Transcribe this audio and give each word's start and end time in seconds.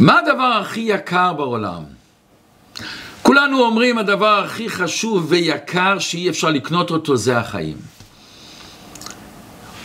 מה 0.00 0.18
הדבר 0.18 0.58
הכי 0.60 0.80
יקר 0.80 1.32
בעולם? 1.32 1.82
כולנו 3.22 3.60
אומרים 3.60 3.98
הדבר 3.98 4.44
הכי 4.44 4.70
חשוב 4.70 5.26
ויקר 5.28 5.98
שאי 5.98 6.28
אפשר 6.28 6.50
לקנות 6.50 6.90
אותו 6.90 7.16
זה 7.16 7.38
החיים. 7.38 7.76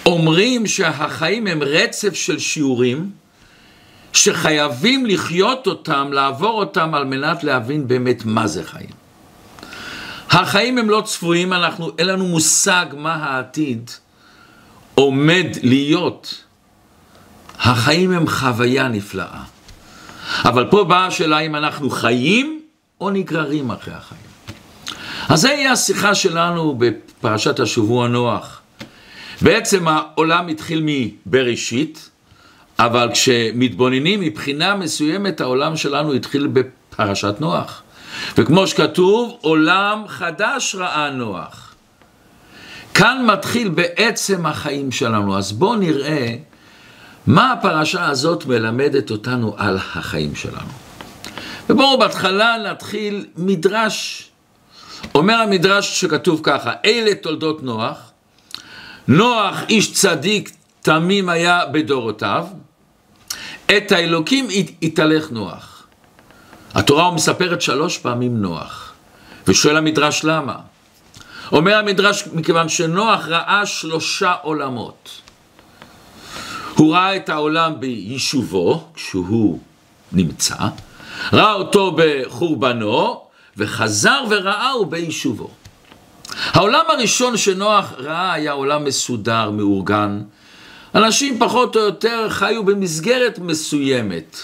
אומרים 0.05 0.67
שהחיים 0.67 1.47
הם 1.47 1.63
רצף 1.63 2.13
של 2.13 2.39
שיעורים 2.39 3.11
שחייבים 4.13 5.05
לחיות 5.05 5.67
אותם, 5.67 6.09
לעבור 6.11 6.59
אותם 6.59 6.93
על 6.93 7.05
מנת 7.05 7.43
להבין 7.43 7.87
באמת 7.87 8.25
מה 8.25 8.47
זה 8.47 8.63
חיים. 8.63 8.89
החיים 10.29 10.77
הם 10.77 10.89
לא 10.89 11.01
צפויים, 11.05 11.53
אנחנו, 11.53 11.91
אין 11.97 12.07
לנו 12.07 12.25
מושג 12.25 12.85
מה 12.97 13.13
העתיד 13.13 13.91
עומד 14.95 15.47
להיות. 15.63 16.43
החיים 17.59 18.11
הם 18.11 18.27
חוויה 18.27 18.87
נפלאה. 18.87 19.54
אבל 20.45 20.65
פה 20.69 20.83
באה 20.83 21.05
השאלה 21.05 21.39
אם 21.39 21.55
אנחנו 21.55 21.89
חיים 21.89 22.61
או 23.01 23.09
נגררים 23.09 23.71
אחרי 23.71 23.93
החיים. 23.93 24.21
אז 25.29 25.41
זה 25.41 25.49
יהיה 25.49 25.71
השיחה 25.71 26.15
שלנו 26.15 26.75
בפרשת 26.77 27.59
השבוע 27.59 28.07
נוח. 28.07 28.61
בעצם 29.41 29.87
העולם 29.87 30.47
התחיל 30.47 30.83
מבראשית, 30.85 32.09
אבל 32.79 33.09
כשמתבוננים 33.13 34.19
מבחינה 34.19 34.75
מסוימת 34.75 35.41
העולם 35.41 35.77
שלנו 35.77 36.13
התחיל 36.13 36.47
בפרשת 36.47 37.35
נוח. 37.39 37.81
וכמו 38.37 38.67
שכתוב, 38.67 39.37
עולם 39.41 40.03
חדש 40.07 40.75
ראה 40.79 41.09
נוח. 41.09 41.75
כאן 42.93 43.25
מתחיל 43.25 43.69
בעצם 43.69 44.45
החיים 44.45 44.91
שלנו. 44.91 45.37
אז 45.37 45.51
בואו 45.51 45.75
נראה 45.75 46.35
מה 47.27 47.51
הפרשה 47.51 48.05
הזאת 48.05 48.45
מלמדת 48.45 49.11
אותנו 49.11 49.55
על 49.57 49.77
החיים 49.77 50.35
שלנו. 50.35 50.71
ובואו 51.69 51.99
בהתחלה 51.99 52.57
נתחיל 52.71 53.25
מדרש. 53.37 54.29
אומר 55.15 55.33
המדרש 55.33 56.01
שכתוב 56.01 56.39
ככה, 56.43 56.73
אלה 56.85 57.15
תולדות 57.15 57.63
נוח, 57.63 57.97
נוח 59.07 59.55
איש 59.69 59.93
צדיק 59.93 60.51
תמים 60.81 61.29
היה 61.29 61.65
בדורותיו, 61.65 62.47
את 63.65 63.91
האלוקים 63.91 64.47
התהלך 64.81 65.31
נוח. 65.31 65.87
התורה 66.73 67.11
מספרת 67.11 67.61
שלוש 67.61 67.97
פעמים 67.97 68.41
נוח, 68.41 68.93
ושואל 69.47 69.77
המדרש 69.77 70.23
למה? 70.23 70.55
אומר 71.51 71.77
המדרש 71.77 72.27
מכיוון 72.33 72.69
שנוח 72.69 73.27
ראה 73.27 73.65
שלושה 73.65 74.33
עולמות. 74.41 75.21
הוא 76.75 76.93
ראה 76.93 77.15
את 77.15 77.29
העולם 77.29 77.79
ביישובו, 77.79 78.83
כשהוא 78.93 79.59
נמצא, 80.11 80.55
ראה 81.33 81.53
אותו 81.53 81.95
בחורבנו, 81.97 83.21
וחזר 83.57 84.23
וראהו 84.29 84.85
ביישובו. 84.85 85.49
העולם 86.51 86.85
הראשון 86.89 87.37
שנוח 87.37 87.93
ראה 87.97 88.33
היה 88.33 88.51
עולם 88.51 88.83
מסודר, 88.83 89.51
מאורגן. 89.51 90.21
אנשים 90.95 91.39
פחות 91.39 91.75
או 91.75 91.81
יותר 91.81 92.29
חיו 92.29 92.63
במסגרת 92.63 93.39
מסוימת. 93.39 94.37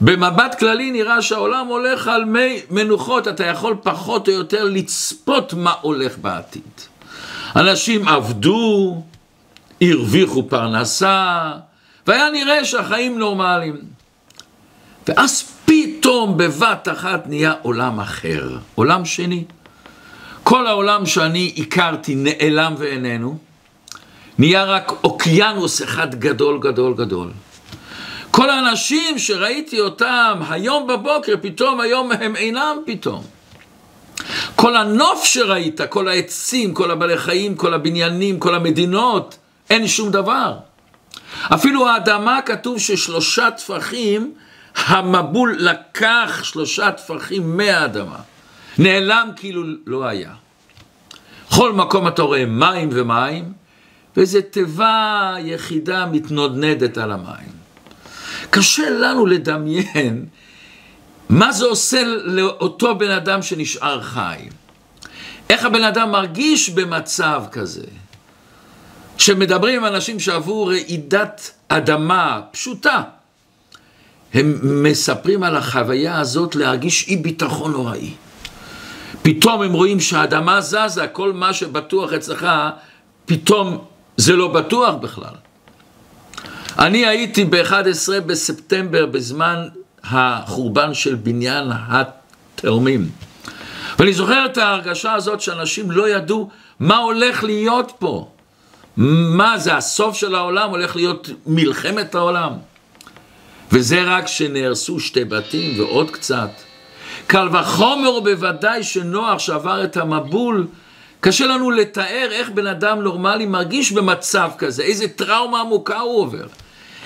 במבט 0.00 0.58
כללי 0.58 0.90
נראה 0.90 1.22
שהעולם 1.22 1.66
הולך 1.66 2.08
על 2.08 2.24
מי 2.24 2.60
מנוחות, 2.70 3.28
אתה 3.28 3.46
יכול 3.46 3.76
פחות 3.82 4.28
או 4.28 4.32
יותר 4.32 4.64
לצפות 4.64 5.54
מה 5.54 5.72
הולך 5.80 6.18
בעתיד. 6.18 6.62
אנשים 7.56 8.08
עבדו, 8.08 9.02
הרוויחו 9.92 10.48
פרנסה, 10.48 11.52
והיה 12.06 12.30
נראה 12.30 12.64
שהחיים 12.64 13.18
נורמליים. 13.18 13.76
ואז 15.08 15.44
פתאום 15.64 16.36
בבת 16.36 16.88
אחת 16.92 17.26
נהיה 17.26 17.54
עולם 17.62 18.00
אחר, 18.00 18.48
עולם 18.74 19.04
שני. 19.04 19.44
כל 20.42 20.66
העולם 20.66 21.06
שאני 21.06 21.54
הכרתי 21.56 22.14
נעלם 22.14 22.74
ואיננו, 22.78 23.38
נהיה 24.38 24.64
רק 24.64 24.92
אוקיינוס 25.04 25.82
אחד 25.82 26.14
גדול 26.14 26.58
גדול 26.58 26.94
גדול. 26.94 27.30
כל 28.30 28.50
האנשים 28.50 29.18
שראיתי 29.18 29.80
אותם 29.80 30.40
היום 30.48 30.86
בבוקר, 30.86 31.34
פתאום 31.42 31.80
היום 31.80 32.12
הם 32.12 32.36
אינם 32.36 32.76
פתאום. 32.86 33.22
כל 34.56 34.76
הנוף 34.76 35.24
שראית, 35.24 35.80
כל 35.88 36.08
העצים, 36.08 36.74
כל 36.74 36.90
הבעלי 36.90 37.18
חיים, 37.18 37.54
כל 37.54 37.74
הבניינים, 37.74 38.38
כל 38.38 38.54
המדינות, 38.54 39.36
אין 39.70 39.88
שום 39.88 40.10
דבר. 40.10 40.56
אפילו 41.54 41.88
האדמה 41.88 42.42
כתוב 42.42 42.78
ששלושה 42.78 43.50
טפחים, 43.50 44.34
המבול 44.76 45.56
לקח 45.58 46.40
שלושה 46.42 46.92
טפחים 46.92 47.56
מהאדמה. 47.56 48.18
נעלם 48.78 49.30
כאילו 49.36 49.62
לא 49.86 50.04
היה. 50.04 50.30
בכל 51.50 51.72
מקום 51.72 52.08
אתה 52.08 52.22
רואה 52.22 52.46
מים 52.46 52.88
ומים, 52.92 53.52
ואיזו 54.16 54.38
תיבה 54.50 55.34
יחידה 55.38 56.06
מתנודנדת 56.06 56.98
על 56.98 57.12
המים. 57.12 57.54
קשה 58.50 58.90
לנו 58.90 59.26
לדמיין 59.26 60.26
מה 61.28 61.52
זה 61.52 61.64
עושה 61.64 62.02
לאותו 62.24 62.98
בן 62.98 63.10
אדם 63.10 63.42
שנשאר 63.42 64.02
חי. 64.02 64.48
איך 65.50 65.64
הבן 65.64 65.84
אדם 65.84 66.10
מרגיש 66.10 66.70
במצב 66.70 67.44
כזה. 67.52 67.86
שמדברים 69.18 69.84
עם 69.84 69.94
אנשים 69.94 70.20
שעברו 70.20 70.66
רעידת 70.66 71.50
אדמה 71.68 72.40
פשוטה, 72.50 73.02
הם 74.34 74.58
מספרים 74.82 75.42
על 75.42 75.56
החוויה 75.56 76.20
הזאת 76.20 76.56
להרגיש 76.56 77.08
אי 77.08 77.16
ביטחון 77.16 77.72
נוראי. 77.72 78.10
פתאום 79.22 79.62
הם 79.62 79.72
רואים 79.72 80.00
שהאדמה 80.00 80.60
זזה, 80.60 81.06
כל 81.12 81.32
מה 81.32 81.52
שבטוח 81.52 82.12
אצלך, 82.12 82.46
פתאום 83.26 83.84
זה 84.16 84.36
לא 84.36 84.48
בטוח 84.48 84.94
בכלל. 84.94 85.34
אני 86.78 87.06
הייתי 87.06 87.44
ב-11 87.44 88.20
בספטמבר 88.26 89.06
בזמן 89.06 89.68
החורבן 90.04 90.94
של 90.94 91.14
בניין 91.14 91.68
התאומים. 91.88 93.08
ואני 93.98 94.12
זוכר 94.12 94.46
את 94.46 94.58
ההרגשה 94.58 95.14
הזאת 95.14 95.40
שאנשים 95.40 95.90
לא 95.90 96.08
ידעו 96.08 96.50
מה 96.80 96.96
הולך 96.96 97.44
להיות 97.44 97.92
פה. 97.98 98.33
מה 98.96 99.58
זה 99.58 99.76
הסוף 99.76 100.16
של 100.16 100.34
העולם, 100.34 100.70
הולך 100.70 100.96
להיות 100.96 101.30
מלחמת 101.46 102.14
העולם. 102.14 102.52
וזה 103.72 104.02
רק 104.02 104.26
שנהרסו 104.26 105.00
שתי 105.00 105.24
בתים 105.24 105.80
ועוד 105.80 106.10
קצת. 106.10 106.50
קל 107.26 107.48
וחומר 107.52 108.20
בוודאי 108.20 108.82
שנוח 108.82 109.38
שעבר 109.38 109.84
את 109.84 109.96
המבול, 109.96 110.66
קשה 111.20 111.46
לנו 111.46 111.70
לתאר 111.70 112.28
איך 112.30 112.50
בן 112.50 112.66
אדם 112.66 113.00
נורמלי 113.00 113.46
מרגיש 113.46 113.92
במצב 113.92 114.50
כזה, 114.58 114.82
איזה 114.82 115.08
טראומה 115.08 115.60
עמוקה 115.60 116.00
הוא 116.00 116.20
עובר. 116.20 116.46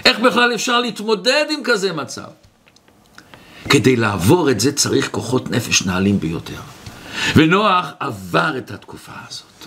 איך 0.04 0.18
בכלל 0.18 0.54
אפשר 0.54 0.80
להתמודד 0.80 1.44
עם 1.50 1.60
כזה 1.64 1.92
מצב? 1.92 2.28
כדי 3.68 3.96
לעבור 3.96 4.50
את 4.50 4.60
זה 4.60 4.72
צריך 4.72 5.10
כוחות 5.10 5.50
נפש 5.50 5.82
נעלים 5.82 6.20
ביותר. 6.20 6.60
ונוח 7.36 7.86
עבר 8.00 8.58
את 8.58 8.70
התקופה 8.70 9.12
הזאת. 9.28 9.57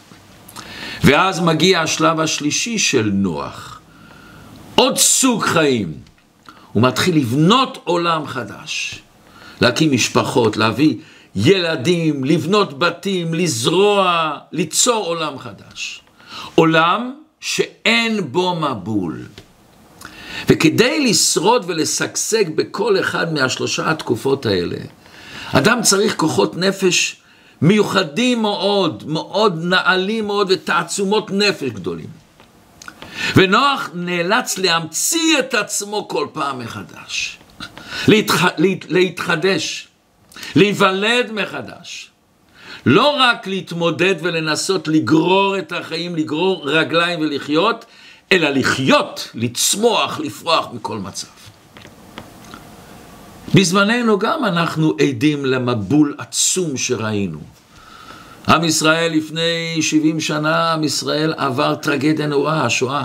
ואז 1.04 1.40
מגיע 1.40 1.82
השלב 1.82 2.20
השלישי 2.20 2.80
של 2.80 3.12
נוח. 3.14 3.80
עוד 4.76 4.98
סוג 4.98 5.44
חיים. 5.44 5.94
הוא 6.72 6.84
מתחיל 6.84 7.16
לבנות 7.18 7.78
עולם 7.84 8.28
חדש. 8.28 9.02
להקים 9.62 9.92
משפחות, 9.92 10.58
להביא 10.58 10.96
ילדים, 11.36 12.24
לבנות 12.24 12.80
בתים, 12.80 13.34
לזרוע, 13.34 14.32
ליצור 14.52 15.06
עולם 15.06 15.40
חדש. 15.40 16.02
עולם 16.56 17.14
שאין 17.40 18.32
בו 18.32 18.56
מבול. 18.56 19.26
וכדי 20.50 21.10
לשרוד 21.10 21.66
ולשגשג 21.68 22.56
בכל 22.56 23.00
אחד 23.00 23.34
מהשלושה 23.34 23.92
התקופות 23.92 24.46
האלה, 24.46 24.78
אדם 25.52 25.82
צריך 25.82 26.16
כוחות 26.16 26.58
נפש 26.58 27.21
מיוחדים 27.62 28.42
מאוד, 28.42 29.04
מאוד 29.08 29.60
נעלים 29.64 30.28
מאוד 30.28 30.48
ותעצומות 30.50 31.32
נפש 31.32 31.70
גדולים. 31.70 32.22
ונוח 33.36 33.90
נאלץ 33.94 34.58
להמציא 34.58 35.40
את 35.40 35.54
עצמו 35.54 36.08
כל 36.08 36.28
פעם 36.34 36.60
מחדש, 36.60 37.38
להתח... 38.08 38.46
להת... 38.58 38.86
להתחדש, 38.90 39.88
להיוולד 40.56 41.32
מחדש. 41.32 42.08
לא 42.86 43.10
רק 43.20 43.48
להתמודד 43.48 44.16
ולנסות 44.22 44.88
לגרור 44.88 45.58
את 45.58 45.72
החיים, 45.72 46.16
לגרור 46.16 46.70
רגליים 46.70 47.20
ולחיות, 47.20 47.86
אלא 48.32 48.50
לחיות, 48.50 49.30
לצמוח, 49.34 50.20
לפרוח 50.20 50.68
מכל 50.74 50.98
מצב. 50.98 51.41
בזמננו 53.56 54.20
גם 54.20 54.46
אנחנו 54.46 54.94
עדים 55.00 55.46
למבול 55.46 56.16
עצום 56.18 56.78
שראינו. 56.78 57.40
עם 58.48 58.64
ישראל 58.64 59.12
לפני 59.14 59.82
70 59.82 60.20
שנה, 60.20 60.74
עם 60.74 60.84
ישראל 60.84 61.34
עבר 61.38 61.76
טרגדיה 61.76 62.28
נוראה, 62.28 62.66
השואה. 62.66 63.04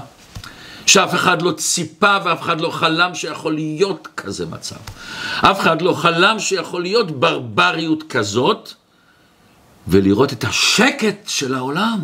שאף 0.86 1.14
אחד 1.14 1.42
לא 1.42 1.52
ציפה 1.52 2.16
ואף 2.24 2.42
אחד 2.42 2.60
לא 2.60 2.70
חלם 2.70 3.14
שיכול 3.14 3.54
להיות 3.54 4.08
כזה 4.16 4.46
מצב. 4.46 4.76
אף 5.40 5.60
אחד 5.60 5.82
לא 5.82 5.92
חלם 5.92 6.38
שיכול 6.38 6.82
להיות 6.82 7.20
ברבריות 7.20 8.02
כזאת, 8.02 8.72
ולראות 9.88 10.32
את 10.32 10.44
השקט 10.44 11.28
של 11.28 11.54
העולם. 11.54 11.98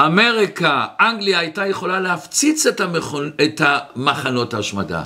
אמריקה, 0.00 0.86
אנגליה 1.00 1.38
הייתה 1.38 1.66
יכולה 1.66 2.00
להפציץ 2.00 2.66
את, 2.66 2.80
המכון, 2.80 3.30
את 3.44 3.60
המחנות 3.64 4.54
ההשמדה. 4.54 5.02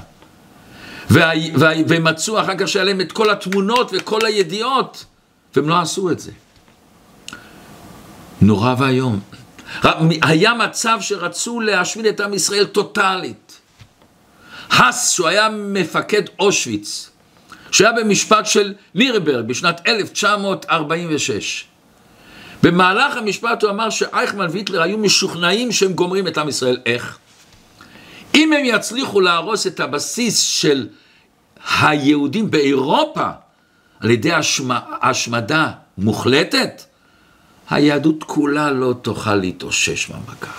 והם 1.10 2.04
מצאו 2.04 2.40
אחר 2.40 2.52
כך 2.58 2.68
שהיה 2.68 2.84
להם 2.84 3.00
את 3.00 3.12
כל 3.12 3.30
התמונות 3.30 3.90
וכל 3.94 4.20
הידיעות, 4.26 5.04
והם 5.56 5.68
לא 5.68 5.80
עשו 5.80 6.10
את 6.10 6.20
זה. 6.20 6.30
נורא 8.40 8.74
ואיום. 8.78 9.20
היה 10.22 10.54
מצב 10.54 10.98
שרצו 11.00 11.60
להשמיד 11.60 12.06
את 12.06 12.20
עם 12.20 12.34
ישראל 12.34 12.64
טוטאלית. 12.64 13.60
האס, 14.70 15.10
שהוא 15.10 15.28
היה 15.28 15.48
מפקד 15.48 16.22
אושוויץ, 16.38 17.10
שהיה 17.70 17.92
במשפט 17.92 18.46
של 18.46 18.74
נירברג 18.94 19.46
בשנת 19.46 19.80
1946. 19.86 21.64
במהלך 22.62 23.16
המשפט 23.16 23.62
הוא 23.62 23.70
אמר 23.70 23.90
שאייכמן 23.90 24.46
והיטלר 24.50 24.82
היו 24.82 24.98
משוכנעים 24.98 25.72
שהם 25.72 25.92
גומרים 25.92 26.26
את 26.26 26.38
עם 26.38 26.48
ישראל. 26.48 26.78
איך? 26.86 27.18
אם 28.34 28.52
הם 28.52 28.64
יצליחו 28.64 29.20
להרוס 29.20 29.66
את 29.66 29.80
הבסיס 29.80 30.40
של 30.40 30.88
היהודים 31.80 32.50
באירופה 32.50 33.28
על 34.00 34.10
ידי 34.10 34.32
השמדה 35.02 35.70
מוחלטת, 35.98 36.82
היהדות 37.70 38.24
כולה 38.24 38.70
לא 38.70 38.94
תוכל 39.02 39.34
להתאושש 39.34 40.10
מהמכה. 40.10 40.52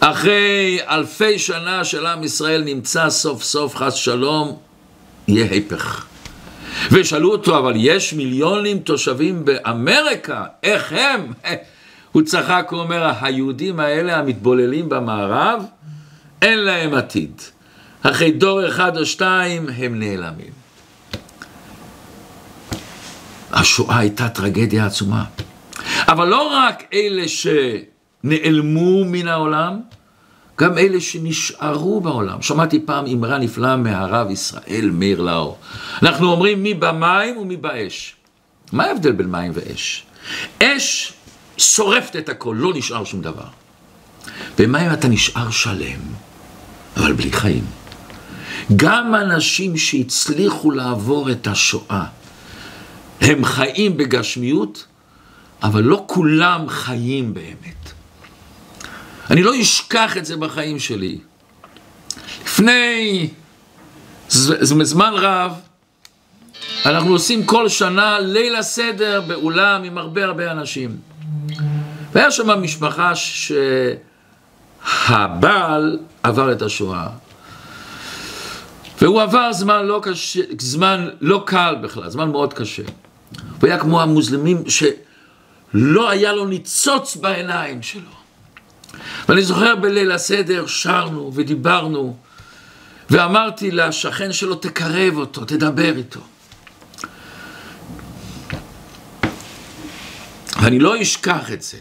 אחרי 0.00 0.78
אלפי 0.88 1.38
שנה 1.38 1.84
של 1.84 2.06
עם 2.06 2.24
ישראל 2.24 2.64
נמצא 2.64 3.10
סוף 3.10 3.42
סוף 3.42 3.76
חס 3.76 3.94
שלום, 3.94 4.58
יהיה 5.28 5.50
היפך. 5.50 6.06
ושאלו 6.92 7.32
אותו, 7.32 7.58
אבל 7.58 7.72
יש 7.76 8.12
מיליונים 8.12 8.78
תושבים 8.78 9.44
באמריקה, 9.44 10.44
איך 10.62 10.92
הם? 10.92 11.32
הוא 12.12 12.22
צחק, 12.22 12.68
הוא 12.70 12.80
אומר, 12.80 13.12
היהודים 13.20 13.80
האלה 13.80 14.16
המתבוללים 14.16 14.88
במערב, 14.88 15.64
אין 16.44 16.58
להם 16.58 16.94
עתיד. 16.94 17.42
אחרי 18.02 18.30
דור 18.30 18.68
אחד 18.68 18.96
או 18.96 19.06
שתיים 19.06 19.68
הם 19.76 19.98
נעלמים. 19.98 20.52
השואה 23.52 23.98
הייתה 23.98 24.28
טרגדיה 24.28 24.86
עצומה. 24.86 25.24
אבל 26.08 26.28
לא 26.28 26.42
רק 26.42 26.82
אלה 26.92 27.24
שנעלמו 27.28 29.04
מן 29.04 29.28
העולם, 29.28 29.80
גם 30.58 30.78
אלה 30.78 31.00
שנשארו 31.00 32.00
בעולם. 32.00 32.42
שמעתי 32.42 32.80
פעם 32.86 33.06
אמרה 33.06 33.38
נפלאה 33.38 33.76
מהרב 33.76 34.30
ישראל 34.30 34.90
מאיר 34.92 35.20
לאור. 35.20 35.58
אנחנו 36.02 36.32
אומרים 36.32 36.62
מי 36.62 36.74
במים 36.74 37.36
ומי 37.36 37.56
באש. 37.56 38.16
מה 38.72 38.84
ההבדל 38.84 39.12
בין 39.12 39.30
מים 39.30 39.52
ואש? 39.54 40.04
אש 40.62 41.12
שורפת 41.56 42.16
את 42.16 42.28
הכל, 42.28 42.56
לא 42.58 42.72
נשאר 42.74 43.04
שום 43.04 43.22
דבר. 43.22 43.48
במים 44.58 44.92
אתה 44.92 45.08
נשאר 45.08 45.50
שלם, 45.50 46.00
אבל 46.96 47.12
בלי 47.12 47.32
חיים. 47.32 47.64
גם 48.76 49.14
אנשים 49.14 49.76
שהצליחו 49.76 50.70
לעבור 50.70 51.30
את 51.30 51.46
השואה, 51.46 52.04
הם 53.20 53.44
חיים 53.44 53.96
בגשמיות, 53.96 54.86
אבל 55.62 55.82
לא 55.82 56.04
כולם 56.06 56.68
חיים 56.68 57.34
באמת. 57.34 57.92
אני 59.30 59.42
לא 59.42 59.60
אשכח 59.60 60.16
את 60.16 60.24
זה 60.24 60.36
בחיים 60.36 60.78
שלי. 60.78 61.18
לפני 62.44 63.28
זמן 64.28 65.12
רב, 65.16 65.52
אנחנו 66.86 67.12
עושים 67.12 67.44
כל 67.44 67.68
שנה 67.68 68.18
ליל 68.20 68.56
הסדר 68.56 69.20
באולם 69.20 69.82
עם 69.84 69.98
הרבה 69.98 70.24
הרבה 70.24 70.52
אנשים. 70.52 70.96
והיה 72.12 72.30
שם 72.30 72.62
משפחה 72.62 73.12
שהבעל 74.84 75.98
עבר 76.24 76.52
את 76.52 76.62
השואה. 76.62 77.06
והוא 79.00 79.22
עבר 79.22 79.52
זמן 79.52 79.86
לא, 79.86 80.00
קשה, 80.02 80.40
זמן 80.58 81.08
לא 81.20 81.42
קל 81.46 81.76
בכלל, 81.82 82.10
זמן 82.10 82.30
מאוד 82.30 82.54
קשה. 82.54 82.82
הוא 83.60 83.68
היה 83.68 83.78
כמו 83.78 84.02
המוסלמים 84.02 84.64
שלא 84.68 86.10
היה 86.10 86.32
לו 86.32 86.46
ניצוץ 86.46 87.16
בעיניים 87.16 87.82
שלו. 87.82 88.10
ואני 89.28 89.42
זוכר 89.42 89.76
בליל 89.76 90.12
הסדר 90.12 90.66
שרנו 90.66 91.32
ודיברנו, 91.34 92.16
ואמרתי 93.10 93.70
לשכן 93.70 94.32
שלו, 94.32 94.54
תקרב 94.54 95.16
אותו, 95.16 95.44
תדבר 95.44 95.96
איתו. 95.96 96.20
ואני 100.62 100.78
לא 100.78 101.02
אשכח 101.02 101.52
את 101.52 101.62
זה. 101.62 101.78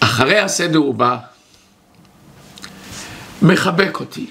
אחרי 0.00 0.38
הסדר 0.38 0.78
הוא 0.78 0.94
בא, 0.94 1.16
מחבק 3.42 4.00
אותי, 4.00 4.26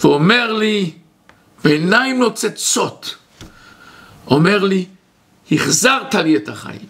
ואומר 0.00 0.52
לי, 0.52 0.90
בעיניים 1.64 2.18
נוצצות, 2.18 3.14
אומר 4.26 4.64
לי, 4.64 4.86
החזרת 5.52 6.14
לי 6.14 6.36
את 6.36 6.48
החיים. 6.48 6.86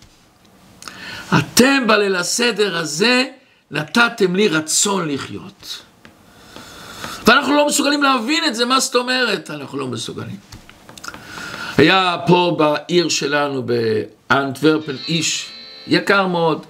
אתם 1.39 1.87
בליל 1.87 2.17
הסדר 2.17 2.77
הזה 2.77 3.25
נתתם 3.71 4.37
לי 4.37 4.49
רצון 4.49 5.09
לחיות. 5.09 5.83
ואנחנו 7.27 7.57
לא 7.57 7.67
מסוגלים 7.67 8.03
להבין 8.03 8.45
את 8.45 8.55
זה, 8.55 8.65
מה 8.65 8.81
זאת 8.81 8.95
אומרת? 8.95 9.51
אנחנו 9.51 9.79
לא 9.79 9.87
מסוגלים. 9.87 10.37
היה 11.77 12.17
פה 12.27 12.57
בעיר 12.59 13.09
שלנו, 13.09 13.63
באנטוורפן, 13.63 14.97
איש 15.09 15.47
יקר 15.87 16.27
מאוד, 16.27 16.67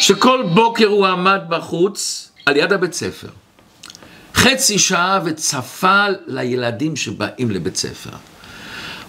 שכל 0.00 0.42
בוקר 0.54 0.86
הוא 0.86 1.06
עמד 1.06 1.40
בחוץ 1.48 2.27
על 2.48 2.56
יד 2.56 2.72
הבית 2.72 2.92
ספר. 2.92 3.28
חצי 4.34 4.78
שעה 4.78 5.20
וצפה 5.24 6.04
לילדים 6.26 6.96
שבאים 6.96 7.50
לבית 7.50 7.76
ספר. 7.76 8.10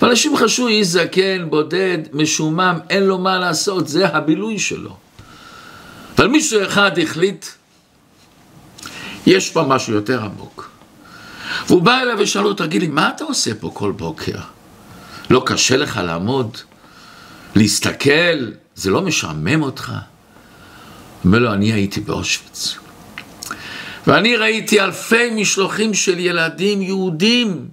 ואנשים 0.01 0.37
חשבו, 0.37 0.67
איש 0.67 0.87
זקן, 0.87 1.49
בודד, 1.49 1.97
משומם, 2.13 2.79
אין 2.89 3.03
לו 3.03 3.17
מה 3.17 3.39
לעשות, 3.39 3.87
זה 3.87 4.07
הבילוי 4.07 4.59
שלו. 4.59 4.97
אבל 6.17 6.27
מישהו 6.27 6.63
אחד 6.63 6.99
החליט, 6.99 7.45
יש 9.25 9.49
פה 9.49 9.63
משהו 9.63 9.93
יותר 9.93 10.23
עמוק. 10.23 10.71
והוא 11.67 11.81
בא 11.81 11.99
אליו 12.01 12.17
ושאל 12.19 12.41
לו, 12.41 12.53
תגיד 12.53 12.81
לי, 12.81 12.87
מה 12.87 13.11
אתה 13.15 13.23
עושה 13.23 13.51
פה 13.59 13.71
כל 13.73 13.91
בוקר? 13.91 14.37
לא 15.29 15.43
קשה 15.45 15.77
לך 15.77 15.99
לעמוד? 16.03 16.57
להסתכל? 17.55 18.51
זה 18.75 18.91
לא 18.91 19.01
משעמם 19.01 19.63
אותך? 19.63 19.93
אומר 21.25 21.39
לו, 21.39 21.53
אני 21.53 21.73
הייתי 21.73 22.01
באושוויץ. 22.01 22.88
ואני 24.09 24.35
ראיתי 24.35 24.81
אלפי 24.81 25.29
משלוחים 25.29 25.93
של 25.93 26.19
ילדים 26.19 26.81
יהודים 26.81 27.67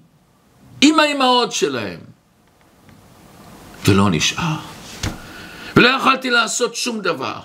עם 0.80 1.00
האימהות 1.00 1.52
שלהם. 1.52 1.98
ולא 3.88 4.10
נשאר. 4.10 4.56
ולא 5.76 5.88
יכולתי 5.88 6.30
לעשות 6.30 6.76
שום 6.76 7.00
דבר. 7.00 7.40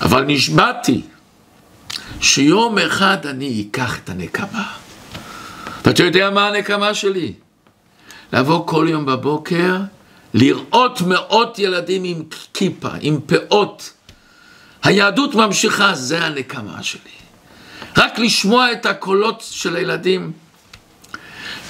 אבל 0.00 0.24
נשבעתי 0.24 1.02
שיום 2.20 2.78
אחד 2.78 3.26
אני 3.26 3.66
אקח 3.70 3.98
את 3.98 4.08
הנקמה. 4.08 4.72
ואתה 5.84 6.02
יודע 6.02 6.30
מה 6.30 6.48
הנקמה 6.48 6.94
שלי? 6.94 7.32
לבוא 8.32 8.66
כל 8.66 8.86
יום 8.90 9.06
בבוקר, 9.06 9.76
לראות 10.34 11.00
מאות 11.00 11.58
ילדים 11.58 12.04
עם 12.04 12.22
כיפה, 12.54 12.90
עם 13.00 13.20
פאות. 13.26 13.95
היהדות 14.86 15.34
ממשיכה, 15.34 15.94
זה 15.94 16.24
הנקמה 16.24 16.82
שלי. 16.82 17.00
רק 17.96 18.18
לשמוע 18.18 18.72
את 18.72 18.86
הקולות 18.86 19.44
של 19.50 19.76
הילדים. 19.76 20.32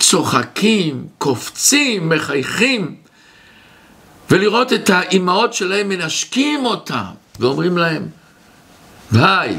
צוחקים, 0.01 1.07
קופצים, 1.19 2.09
מחייכים, 2.09 2.97
ולראות 4.31 4.73
את 4.73 4.91
האימהות 4.91 5.55
שלהם 5.55 5.89
מנשקים 5.89 6.67
אותם 6.67 7.05
ואומרים 7.41 7.79
להם, 7.79 8.09
ביי, 9.11 9.57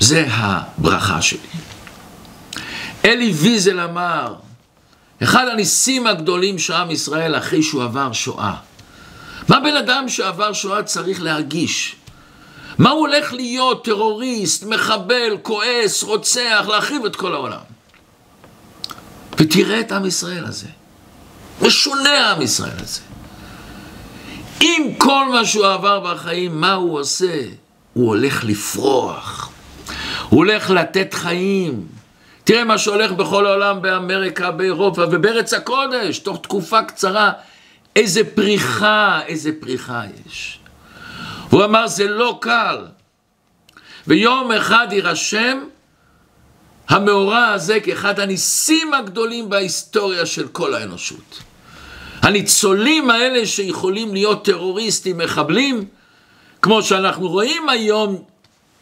זה 0.00 0.26
הברכה 0.28 1.22
שלי. 1.22 1.38
אלי 3.04 3.32
ויזל 3.32 3.80
אמר, 3.80 4.34
אחד 5.22 5.46
הניסים 5.52 6.06
הגדולים 6.06 6.58
שעם 6.58 6.90
ישראל 6.90 7.36
אחרי 7.36 7.62
שהוא 7.62 7.82
עבר 7.82 8.12
שואה. 8.12 8.54
מה 9.48 9.60
בן 9.60 9.76
אדם 9.76 10.08
שעבר 10.08 10.52
שואה 10.52 10.82
צריך 10.82 11.22
להרגיש? 11.22 11.96
מה 12.78 12.90
הוא 12.90 13.00
הולך 13.00 13.32
להיות? 13.32 13.84
טרוריסט, 13.84 14.64
מחבל, 14.64 15.36
כועס, 15.42 16.02
רוצח, 16.02 16.66
להחריב 16.68 17.04
את 17.04 17.16
כל 17.16 17.34
העולם. 17.34 17.58
ותראה 19.38 19.80
את 19.80 19.92
עם 19.92 20.06
ישראל 20.06 20.44
הזה. 20.44 20.66
משונה 21.62 22.10
העם 22.10 22.42
ישראל 22.42 22.78
הזה. 22.82 23.00
עם 24.60 24.94
כל 24.98 25.24
מה 25.32 25.44
שהוא 25.44 25.66
עבר 25.66 26.00
בחיים, 26.00 26.60
מה 26.60 26.72
הוא 26.72 26.98
עושה? 26.98 27.42
הוא 27.92 28.08
הולך 28.08 28.44
לפרוח, 28.44 29.50
הוא 30.28 30.38
הולך 30.38 30.70
לתת 30.70 31.14
חיים. 31.14 31.86
תראה 32.44 32.64
מה 32.64 32.78
שהולך 32.78 33.12
בכל 33.12 33.46
העולם, 33.46 33.82
באמריקה, 33.82 34.50
באירופה 34.50 35.02
ובארץ 35.10 35.52
הקודש, 35.52 36.18
תוך 36.18 36.38
תקופה 36.42 36.82
קצרה, 36.82 37.32
איזה 37.96 38.34
פריחה, 38.34 39.20
איזה 39.26 39.50
פריחה 39.60 40.02
יש. 40.26 40.58
הוא 41.50 41.64
אמר, 41.64 41.86
זה 41.86 42.08
לא 42.08 42.38
קל. 42.40 42.86
ויום 44.06 44.52
אחד 44.52 44.88
יירשם 44.90 45.64
המאורע 46.88 47.46
הזה 47.46 47.80
כאחד 47.80 48.20
הניסים 48.20 48.94
הגדולים 48.94 49.48
בהיסטוריה 49.50 50.26
של 50.26 50.48
כל 50.48 50.74
האנושות. 50.74 51.42
הניצולים 52.22 53.10
האלה 53.10 53.46
שיכולים 53.46 54.14
להיות 54.14 54.44
טרוריסטים, 54.44 55.18
מחבלים, 55.18 55.84
כמו 56.62 56.82
שאנחנו 56.82 57.28
רואים 57.28 57.68
היום 57.68 58.24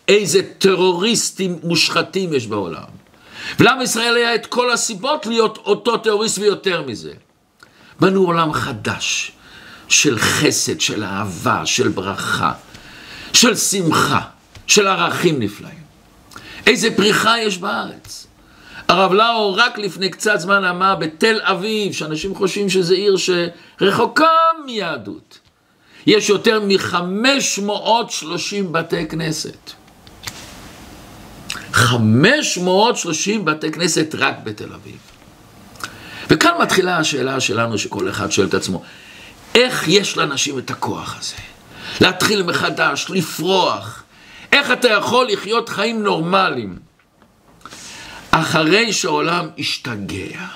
איזה 0.09 0.42
טרוריסטים 0.59 1.59
מושחתים 1.62 2.35
יש 2.35 2.47
בעולם. 2.47 3.02
ולעם 3.61 3.83
ישראל 3.83 4.16
היה 4.16 4.35
את 4.35 4.47
כל 4.47 4.73
הסיבות 4.73 5.26
להיות 5.26 5.59
אותו 5.59 5.97
טרוריסט 5.97 6.38
ויותר 6.38 6.83
מזה. 6.83 7.12
בנו 8.02 8.26
עולם 8.26 8.52
חדש 8.52 9.32
של 9.88 10.18
חסד, 10.18 10.80
של 10.80 11.04
אהבה, 11.04 11.66
של 11.66 11.88
ברכה, 11.88 12.52
של 13.32 13.56
שמחה, 13.56 14.21
של 14.66 14.87
ערכים 14.87 15.38
נפלאים. 15.38 15.82
איזה 16.66 16.97
פריחה 16.97 17.38
יש 17.38 17.59
בארץ. 17.59 18.26
הרב 18.88 19.12
לאו 19.12 19.54
רק 19.54 19.78
לפני 19.78 20.11
קצת 20.11 20.40
זמן 20.40 20.64
אמר 20.64 20.94
בתל 20.94 21.40
אביב, 21.42 21.92
שאנשים 21.92 22.35
חושבים 22.35 22.71
שזו 22.71 22.94
עיר 22.94 23.16
שרחוקה 23.16 24.30
מיהדות. 24.66 25.38
יש 26.06 26.28
יותר 26.28 26.61
מ-530 26.61 28.62
בתי 28.71 29.09
כנסת. 29.09 29.71
530 31.73 33.44
בתי 33.44 33.73
כנסת 33.73 34.14
רק 34.18 34.35
בתל 34.44 34.73
אביב. 34.73 35.12
וכאן 36.33 36.53
מתחילה 36.62 36.97
השאלה 36.97 37.41
שלנו, 37.41 37.79
שכל 37.79 38.11
אחד 38.11 38.31
שואל 38.31 38.47
את 38.47 38.55
עצמו, 38.55 38.83
איך 39.55 39.89
יש 39.89 40.17
לאנשים 40.17 40.59
את 40.59 40.71
הכוח 40.71 41.17
הזה? 41.19 41.35
להתחיל 42.01 42.43
מחדש, 42.43 43.07
לפרוח. 43.09 44.03
איך 44.53 44.71
אתה 44.73 44.89
יכול 44.89 45.29
לחיות 45.29 45.69
חיים 45.69 46.03
נורמליים? 46.03 46.79
אחרי 48.31 48.93
שהעולם 48.93 49.49
השתגע. 49.59 50.47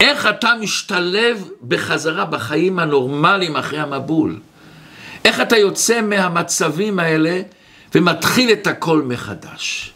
איך 0.00 0.26
אתה 0.26 0.52
משתלב 0.60 1.48
בחזרה 1.68 2.24
בחיים 2.24 2.78
הנורמליים 2.78 3.56
אחרי 3.56 3.78
המבול? 3.78 4.40
איך 5.24 5.40
אתה 5.40 5.56
יוצא 5.56 6.00
מהמצבים 6.00 6.98
האלה 6.98 7.40
ומתחיל 7.94 8.52
את 8.52 8.66
הכל 8.66 9.02
מחדש? 9.02 9.93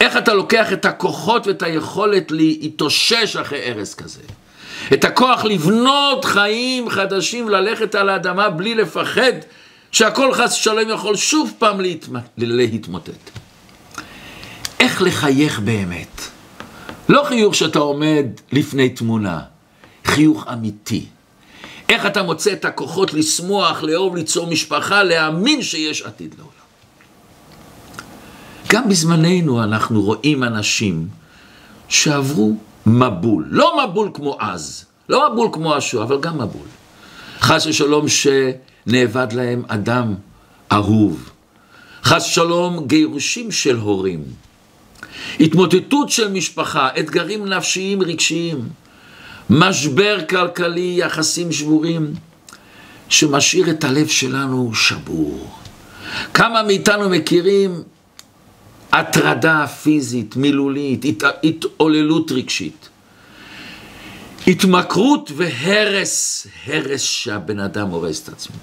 איך 0.00 0.16
אתה 0.16 0.34
לוקח 0.34 0.72
את 0.72 0.84
הכוחות 0.84 1.46
ואת 1.46 1.62
היכולת 1.62 2.30
להתאושש 2.30 3.36
אחרי 3.36 3.70
הרס 3.70 3.94
כזה? 3.94 4.20
את 4.92 5.04
הכוח 5.04 5.44
לבנות 5.44 6.24
חיים 6.24 6.90
חדשים, 6.90 7.48
ללכת 7.48 7.94
על 7.94 8.08
האדמה 8.08 8.50
בלי 8.50 8.74
לפחד 8.74 9.32
שהכל 9.92 10.34
חס 10.34 10.52
ושלום 10.52 10.90
יכול 10.90 11.16
שוב 11.16 11.52
פעם 11.58 11.80
להתמוטט. 12.36 13.30
איך 14.80 15.02
לחייך 15.02 15.60
באמת. 15.60 16.20
לא 17.08 17.24
חיוך 17.24 17.54
שאתה 17.54 17.78
עומד 17.78 18.26
לפני 18.52 18.88
תמונה, 18.88 19.40
חיוך 20.04 20.46
אמיתי. 20.52 21.06
איך 21.88 22.06
אתה 22.06 22.22
מוצא 22.22 22.52
את 22.52 22.64
הכוחות 22.64 23.14
לשמוח, 23.14 23.82
לאהוב, 23.82 24.16
ליצור 24.16 24.46
משפחה, 24.46 25.02
להאמין 25.02 25.62
שיש 25.62 26.02
עתיד 26.02 26.34
לעולם. 26.38 26.59
גם 28.70 28.88
בזמננו 28.88 29.62
אנחנו 29.62 30.02
רואים 30.02 30.44
אנשים 30.44 31.08
שעברו 31.88 32.56
מבול. 32.86 33.46
לא 33.50 33.86
מבול 33.86 34.10
כמו 34.14 34.36
אז, 34.40 34.84
לא 35.08 35.32
מבול 35.32 35.48
כמו 35.52 35.74
השואה, 35.74 36.04
אבל 36.04 36.20
גם 36.20 36.38
מבול. 36.38 36.66
חס 37.40 37.66
ושלום 37.66 38.06
שנאבד 38.08 39.32
להם 39.32 39.62
אדם 39.68 40.14
אהוב. 40.72 41.30
חס 42.04 42.26
ושלום 42.26 42.86
גירושים 42.86 43.50
של 43.50 43.76
הורים. 43.76 44.24
התמוטטות 45.40 46.10
של 46.10 46.32
משפחה, 46.32 46.88
אתגרים 46.98 47.46
נפשיים 47.46 48.02
רגשיים, 48.02 48.68
משבר 49.50 50.18
כלכלי, 50.28 50.94
יחסים 50.98 51.52
שבורים, 51.52 52.14
שמשאיר 53.08 53.70
את 53.70 53.84
הלב 53.84 54.06
שלנו 54.06 54.74
שבור. 54.74 55.50
כמה 56.34 56.62
מאיתנו 56.62 57.08
מכירים 57.10 57.82
הטרדה 58.92 59.66
פיזית, 59.66 60.36
מילולית, 60.36 61.04
הת... 61.04 61.22
התעוללות 61.44 62.32
רגשית. 62.32 62.88
התמכרות 64.46 65.30
והרס, 65.36 66.46
הרס 66.66 67.00
שהבן 67.00 67.60
אדם 67.60 67.88
הורס 67.88 68.22
את 68.22 68.28
עצמו. 68.28 68.56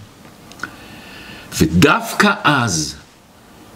ודווקא 1.59 2.33
אז, 2.43 2.95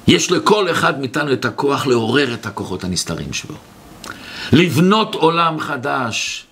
יש 0.07 0.31
לכל 0.31 0.71
אחד 0.71 0.99
מאיתנו 0.99 1.33
את 1.33 1.45
הכוח 1.45 1.87
לעורר 1.87 2.33
את 2.33 2.45
הכוחות 2.45 2.83
הנסתרים 2.83 3.33
שלו. 3.33 3.55
לבנות 4.53 5.15
עולם 5.15 5.59
חדש. 5.59 6.45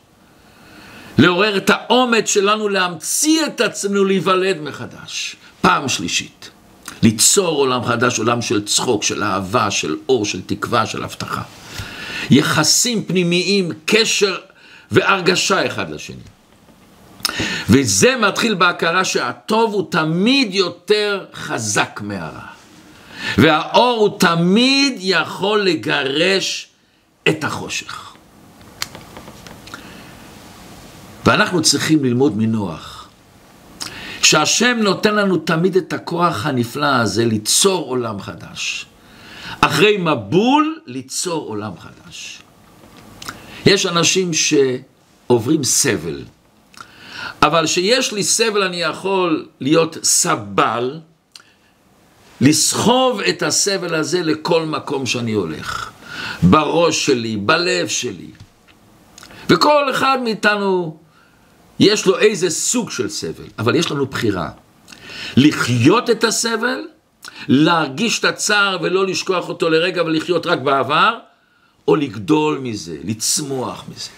לעורר 1.18 1.58
את 1.58 1.70
האומץ 1.70 2.30
שלנו 2.30 2.70
להמציא 2.70 3.46
את 3.46 3.62
עצמנו, 3.62 4.06
להיוולד 4.06 4.62
מחדש. 4.62 5.36
פעם 5.62 5.90
שלישית. 5.90 6.39
ליצור 7.02 7.58
עולם 7.58 7.86
חדש, 7.86 8.20
עולם 8.20 8.42
של 8.42 8.66
צחוק, 8.66 9.04
של 9.04 9.24
אהבה, 9.24 9.72
של 9.72 9.96
אור, 10.10 10.26
של 10.26 10.42
תקווה, 10.46 10.86
של 10.86 11.04
הבטחה. 11.04 11.42
יחסים 12.30 13.04
פנימיים, 13.04 13.72
קשר 13.86 14.38
והרגשה 14.92 15.66
אחד 15.66 15.90
לשני. 15.90 16.16
וזה 17.70 18.16
מתחיל 18.16 18.54
בהכרה 18.54 19.06
שהטוב 19.06 19.74
הוא 19.74 19.92
תמיד 19.92 20.56
יותר 20.56 21.26
חזק 21.34 22.00
מהרע. 22.04 22.46
והאור 23.38 23.98
הוא 24.00 24.20
תמיד 24.20 24.94
יכול 25.00 25.62
לגרש 25.62 26.68
את 27.30 27.44
החושך. 27.44 28.14
ואנחנו 31.26 31.62
צריכים 31.62 32.04
ללמוד 32.04 32.38
מנוח, 32.38 32.99
שהשם 34.22 34.78
נותן 34.82 35.16
לנו 35.16 35.38
תמיד 35.38 35.76
את 35.76 35.94
הכוח 35.94 36.46
הנפלא 36.46 36.86
הזה 36.86 37.26
ליצור 37.26 37.86
עולם 37.90 38.22
חדש. 38.22 38.86
אחרי 39.62 39.98
מבול, 39.98 40.80
ליצור 40.86 41.48
עולם 41.48 41.72
חדש. 41.80 42.42
יש 43.66 43.86
אנשים 43.86 44.32
שעוברים 44.34 45.64
סבל, 45.64 46.24
אבל 47.42 47.66
שיש 47.66 48.14
לי 48.14 48.24
סבל 48.24 48.64
אני 48.64 48.82
יכול 48.82 49.48
להיות 49.60 49.98
סבל, 50.04 51.00
לסחוב 52.42 53.20
את 53.20 53.44
הסבל 53.44 53.96
הזה 53.96 54.22
לכל 54.22 54.66
מקום 54.66 55.06
שאני 55.06 55.34
הולך. 55.34 55.92
בראש 56.44 57.06
שלי, 57.06 57.38
בלב 57.38 57.88
שלי. 57.88 58.32
וכל 59.50 59.92
אחד 59.92 60.18
מאיתנו 60.24 60.98
יש 61.80 62.06
לו 62.06 62.20
איזה 62.20 62.50
סוג 62.50 62.92
של 62.92 63.10
סבל, 63.10 63.48
אבל 63.60 63.76
יש 63.76 63.92
לנו 63.92 64.06
בחירה. 64.06 64.50
לחיות 65.38 66.10
את 66.10 66.24
הסבל, 66.24 66.80
להרגיש 67.48 68.20
את 68.20 68.26
הצער 68.26 68.78
ולא 68.82 69.08
לשכוח 69.08 69.50
אותו 69.50 69.70
לרגע 69.70 70.04
ולחיות 70.04 70.46
רק 70.46 70.60
בעבר, 70.60 71.18
או 71.88 71.96
לגדול 71.96 72.58
מזה, 72.58 72.98
לצמוח 73.04 73.84
מזה. 73.90 74.10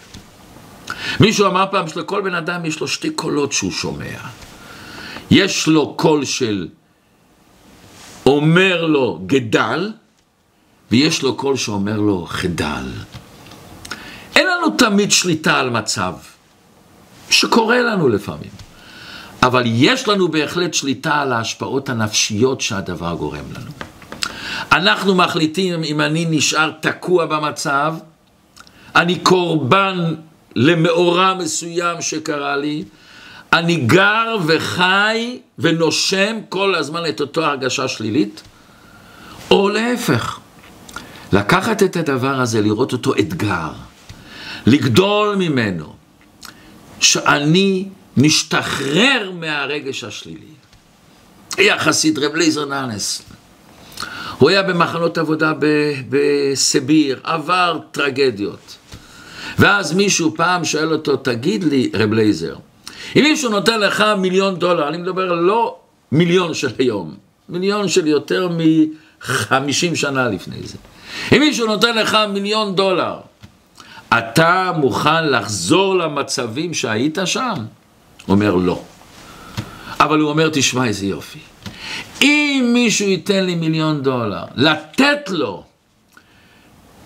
מישהו 1.20 1.48
אמר 1.48 1.66
פעם 1.72 1.88
שלכל 1.88 2.22
בן 2.22 2.36
אדם 2.36 2.66
יש 2.66 2.80
לו 2.80 2.88
שתי 2.88 3.10
קולות 3.10 3.52
שהוא 3.52 3.72
שומע. 3.72 4.18
יש 5.32 5.68
לו 5.68 5.94
קול 5.98 6.26
של 6.26 6.68
אומר 8.26 8.86
לו 8.86 9.20
גדל, 9.26 9.92
ויש 10.92 11.24
לו 11.24 11.36
קול 11.36 11.58
שאומר 11.58 12.00
לו 12.00 12.26
חדל. 12.30 12.86
אין 14.36 14.48
לנו 14.48 14.70
תמיד 14.78 15.12
שליטה 15.12 15.60
על 15.60 15.70
מצב, 15.70 16.14
שקורה 17.32 17.82
לנו 17.82 18.10
לפעמים, 18.10 18.52
אבל 19.44 19.64
יש 19.66 20.08
לנו 20.08 20.28
בהחלט 20.28 20.74
שליטה 20.74 21.16
על 21.16 21.34
ההשפעות 21.34 21.90
הנפשיות 21.90 22.62
שהדבר 22.62 23.14
גורם 23.14 23.46
לנו. 23.56 23.72
אנחנו 24.72 25.16
מחליטים 25.16 25.84
אם 25.84 26.02
אני 26.02 26.26
נשאר 26.30 26.72
תקוע 26.80 27.26
במצב, 27.26 27.96
אני 28.96 29.20
קורבן 29.20 30.16
למאורע 30.56 31.34
מסוים 31.34 32.02
שקרה 32.02 32.58
לי, 32.58 32.84
אני 33.54 33.76
גר 33.76 34.38
וחי 34.46 35.40
ונושם 35.60 36.38
כל 36.50 36.76
הזמן 36.76 37.02
את 37.10 37.22
אותו 37.22 37.46
הרגשה 37.46 37.88
שלילית, 37.88 38.42
או 39.52 39.70
להפך, 39.70 40.40
לקחת 41.34 41.84
את 41.84 41.96
הדבר 41.96 42.42
הזה, 42.42 42.62
לראות 42.62 42.94
אותו 42.94 43.14
אתגר, 43.14 43.72
לגדול 44.66 45.36
ממנו, 45.36 45.94
שאני 47.02 47.86
נשתחרר 48.18 49.32
מהרגש 49.40 50.04
השלילי. 50.04 50.52
היה 51.58 51.80
חסיד 51.80 52.20
רב 52.20 52.36
לייזר 52.36 52.66
נאנס. 52.66 53.22
הוא 54.38 54.50
היה 54.50 54.64
במחנות 54.64 55.18
עבודה 55.18 55.54
בסיביר, 56.10 57.20
עבר 57.24 57.80
טרגדיות. 57.92 58.78
ואז 59.60 59.94
מישהו 59.94 60.34
פעם 60.36 60.66
שואל 60.66 60.94
אותו, 60.94 61.16
תגיד 61.18 61.64
לי, 61.64 61.92
רב 61.94 62.14
לייזר, 62.14 62.56
אם 63.16 63.24
מישהו 63.24 63.50
נותן 63.50 63.80
לך 63.80 64.04
מיליון 64.18 64.56
דולר, 64.56 64.88
אני 64.88 64.98
מדבר 64.98 65.34
לא 65.34 65.78
מיליון 66.12 66.54
של 66.54 66.70
היום, 66.78 67.16
מיליון 67.50 67.88
של 67.88 68.08
יותר 68.08 68.50
מ-50 68.50 69.96
שנה 69.96 70.28
לפני 70.28 70.56
זה. 70.64 70.78
אם 71.36 71.40
מישהו 71.40 71.68
נותן 71.68 71.98
לך 71.98 72.18
מיליון 72.34 72.76
דולר, 72.76 73.16
אתה 74.18 74.72
מוכן 74.78 75.28
לחזור 75.28 75.98
למצבים 75.98 76.74
שהיית 76.74 77.18
שם? 77.26 77.54
אומר 78.28 78.56
לא. 78.56 78.82
אבל 80.00 80.20
הוא 80.20 80.30
אומר, 80.30 80.50
תשמע 80.54 80.86
איזה 80.86 81.06
יופי. 81.06 81.40
אם 82.22 82.72
מישהו 82.74 83.08
ייתן 83.08 83.44
לי 83.46 83.56
מיליון 83.56 84.02
דולר, 84.02 84.44
לתת 84.56 85.30
לו 85.30 85.64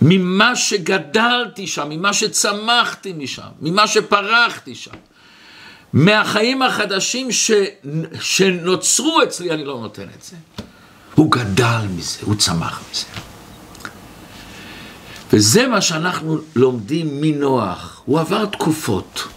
ממה 0.01 0.55
שגדלתי 0.55 1.67
שם, 1.67 1.89
ממה 1.89 2.13
שצמחתי 2.13 3.13
משם, 3.13 3.47
ממה 3.61 3.87
שפרחתי 3.87 4.75
שם, 4.75 4.91
מהחיים 5.93 6.61
החדשים 6.61 7.31
ש... 7.31 7.51
שנוצרו 8.21 9.23
אצלי, 9.23 9.51
אני 9.51 9.65
לא 9.65 9.79
נותן 9.79 10.07
את 10.17 10.23
זה. 10.23 10.35
הוא 11.15 11.31
גדל 11.31 11.81
מזה, 11.97 12.19
הוא 12.21 12.35
צמח 12.35 12.83
מזה. 12.91 13.05
וזה 15.33 15.67
מה 15.67 15.81
שאנחנו 15.81 16.37
לומדים 16.55 17.21
מנוח. 17.21 18.01
הוא 18.05 18.19
עבר 18.19 18.45
תקופות. 18.45 19.27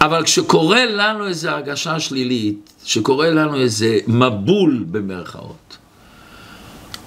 אבל 0.00 0.24
כשקורה 0.24 0.86
לנו 0.86 1.26
איזו 1.26 1.48
הרגשה 1.48 2.00
שלילית, 2.00 2.72
שקורה 2.84 3.30
לנו 3.30 3.60
איזה 3.60 3.98
מבול 4.06 4.84
במרכאות, 4.90 5.76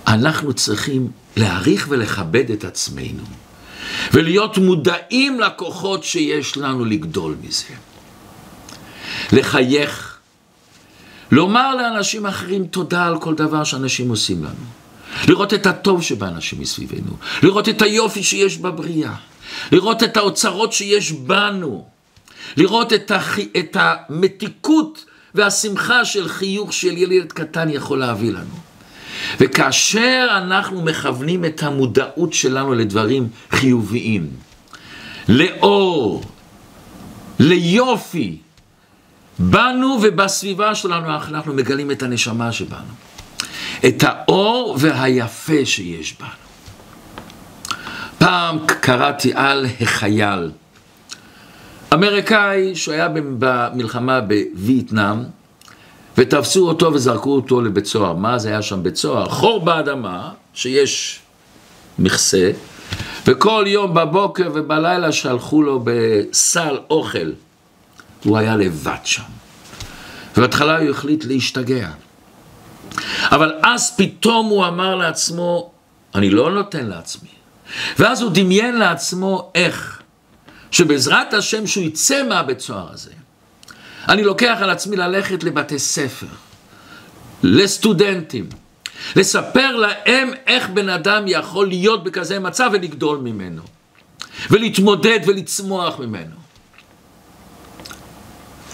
אנחנו 0.07 0.53
צריכים 0.53 1.11
להעריך 1.38 1.85
ולכבד 1.89 2.51
את 2.51 2.63
עצמנו, 2.63 3.23
ולהיות 4.13 4.57
מודעים 4.57 5.39
לכוחות 5.39 6.03
שיש 6.03 6.57
לנו 6.57 6.85
לגדול 6.85 7.35
מזה. 7.41 7.73
לחייך, 9.31 10.17
לומר 11.31 11.75
לאנשים 11.75 12.25
אחרים 12.25 12.67
תודה 12.67 13.05
על 13.05 13.19
כל 13.19 13.35
דבר 13.35 13.63
שאנשים 13.63 14.09
עושים 14.09 14.43
לנו. 14.43 14.78
לראות 15.28 15.54
את 15.54 15.66
הטוב 15.68 16.04
שבאנשים 16.04 16.62
מסביבנו, 16.62 17.12
לראות 17.44 17.70
את 17.70 17.82
היופי 17.82 18.24
שיש 18.24 18.58
בבריאה, 18.58 19.13
לראות 19.72 20.04
את 20.04 20.18
האוצרות 20.18 20.74
שיש 20.74 21.12
בנו, 21.12 21.86
לראות 22.58 22.94
את, 22.94 23.12
הח... 23.12 23.39
את 23.39 23.78
המתיקות 23.80 25.06
והשמחה 25.36 26.06
של 26.06 26.28
חיוך 26.28 26.74
של 26.74 26.98
ילד 26.98 27.32
קטן 27.32 27.70
יכול 27.70 28.00
להביא 28.00 28.32
לנו. 28.32 28.56
וכאשר 29.39 30.28
אנחנו 30.38 30.82
מכוונים 30.82 31.46
את 31.46 31.63
המודעות 31.63 32.34
שלנו 32.34 32.74
לדברים 32.74 33.28
חיוביים, 33.51 34.30
לאור, 35.30 36.24
ליופי, 37.39 38.38
בנו 39.39 40.00
ובסביבה 40.04 40.75
שלנו 40.75 41.10
אנחנו 41.10 41.54
מגלים 41.54 41.92
את 41.92 42.04
הנשמה 42.04 42.51
שבנו. 42.51 43.09
את 43.88 44.03
האור 44.07 44.77
והיפה 44.79 45.65
שיש 45.65 46.15
בנו. 46.19 46.29
פעם 48.17 48.57
קראתי 48.81 49.31
על 49.36 49.65
החייל, 49.81 50.51
אמריקאי 51.93 52.75
שהיה 52.75 53.07
במלחמה 53.13 54.21
בווייטנאם, 54.21 55.24
ותפסו 56.17 56.67
אותו 56.67 56.93
וזרקו 56.93 57.36
אותו 57.36 57.62
לבית 57.62 57.86
סוהר. 57.86 58.13
מה 58.13 58.38
זה 58.38 58.50
היה 58.50 58.62
שם 58.62 58.83
בית 58.83 58.95
סוהר? 58.95 59.29
חור 59.29 59.65
באדמה, 59.65 60.31
שיש 60.53 61.19
מכסה, 62.00 62.51
וכל 63.27 63.65
יום 63.67 63.93
בבוקר 63.93 64.51
ובלילה 64.53 65.12
שלחו 65.12 65.63
לו 65.63 65.82
בסל 65.84 66.77
אוכל. 66.89 67.32
הוא 68.23 68.38
היה 68.38 68.56
לבד 68.56 68.97
שם. 69.04 69.23
ובהתחלה 70.38 70.80
הוא 70.80 70.89
החליט 70.89 71.25
להשתגע. 71.25 71.89
אבל 73.31 73.53
אז 73.63 73.97
פתאום 73.97 74.45
הוא 74.45 74.67
אמר 74.67 74.95
לעצמו, 74.95 75.71
אני 76.15 76.29
לא 76.29 76.51
נותן 76.51 76.85
לעצמי. 76.85 77.29
ואז 77.99 78.21
הוא 78.21 78.31
דמיין 78.33 78.77
לעצמו 78.77 79.51
איך 79.55 80.01
שבעזרת 80.71 81.33
השם 81.33 81.67
שהוא 81.67 81.83
יצא 81.83 82.23
מהבית 82.23 82.59
סוהר 82.59 82.88
הזה, 82.93 83.12
אני 84.09 84.23
לוקח 84.23 84.57
על 84.62 84.69
עצמי 84.69 84.97
ללכת 84.97 85.43
לבתי 85.43 85.79
ספר, 85.79 86.27
לסטודנטים, 87.43 88.49
לספר 89.15 89.75
להם 89.75 90.31
איך 90.47 90.69
בן 90.69 90.89
אדם 90.89 91.23
יכול 91.27 91.67
להיות 91.67 92.03
בכזה 92.03 92.39
מצב 92.39 92.69
ולגדול 92.73 93.17
ממנו, 93.17 93.62
ולהתמודד 94.49 95.19
ולצמוח 95.25 95.99
ממנו. 95.99 96.35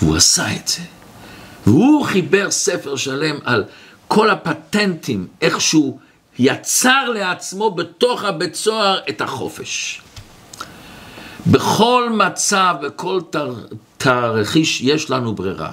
והוא 0.01 0.15
עשה 0.15 0.55
את 0.55 0.67
זה. 0.67 0.81
והוא 1.67 2.05
חיבר 2.05 2.51
ספר 2.51 2.95
שלם 2.95 3.35
על 3.43 3.63
כל 4.07 4.29
הפטנטים, 4.29 5.27
איך 5.41 5.61
שהוא 5.61 5.99
יצר 6.39 7.09
לעצמו 7.09 7.71
בתוך 7.71 8.23
הבית 8.23 8.55
סוהר 8.55 8.99
את 9.09 9.21
החופש. 9.21 10.01
בכל 11.47 12.09
מצב, 12.17 12.75
בכל 12.81 13.21
תרחיש, 13.97 14.81
יש 14.81 15.09
לנו 15.09 15.35
ברירה. 15.35 15.71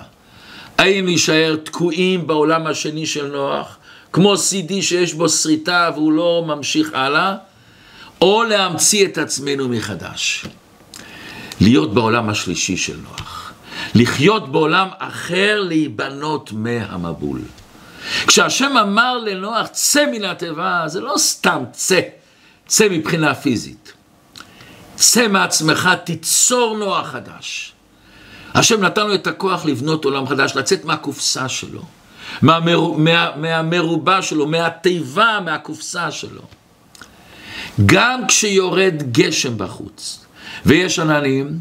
האם 0.78 1.06
להישאר 1.06 1.56
תקועים 1.64 2.26
בעולם 2.26 2.66
השני 2.66 3.06
של 3.06 3.26
נוח, 3.26 3.76
כמו 4.12 4.34
CD 4.34 4.72
שיש 4.82 5.14
בו 5.14 5.28
שריטה 5.28 5.90
והוא 5.94 6.12
לא 6.12 6.44
ממשיך 6.46 6.90
הלאה, 6.94 7.36
או 8.20 8.44
להמציא 8.44 9.06
את 9.06 9.18
עצמנו 9.18 9.68
מחדש. 9.68 10.44
להיות 11.60 11.94
בעולם 11.94 12.28
השלישי 12.28 12.76
של 12.76 12.96
נוח. 13.02 13.52
לחיות 13.94 14.52
בעולם 14.52 14.88
אחר, 14.98 15.60
להיבנות 15.68 16.52
מהמבול. 16.52 17.40
כשהשם 18.26 18.76
אמר 18.76 19.18
לנוח, 19.18 19.66
צא 19.66 20.04
מן 20.12 20.24
התיבה, 20.24 20.82
זה 20.86 21.00
לא 21.00 21.14
סתם 21.18 21.64
צא, 21.72 22.00
צא 22.66 22.88
מבחינה 22.90 23.34
פיזית. 23.34 23.92
צא 24.96 25.28
מעצמך, 25.28 25.88
תיצור 26.04 26.76
נוח 26.76 27.06
חדש. 27.06 27.72
השם 28.54 28.84
נתן 28.84 29.06
לו 29.06 29.14
את 29.14 29.26
הכוח 29.26 29.64
לבנות 29.64 30.04
עולם 30.04 30.26
חדש, 30.26 30.56
לצאת 30.56 30.84
מהקופסה 30.84 31.48
שלו, 31.48 31.82
מהמר, 32.42 32.80
מה, 32.80 33.36
מהמרובע 33.36 34.22
שלו, 34.22 34.46
מהתיבה, 34.46 35.38
מהקופסה 35.44 36.10
שלו. 36.10 36.42
גם 37.86 38.26
כשיורד 38.26 39.02
גשם 39.12 39.58
בחוץ 39.58 40.24
ויש 40.66 40.98
עננים, 40.98 41.58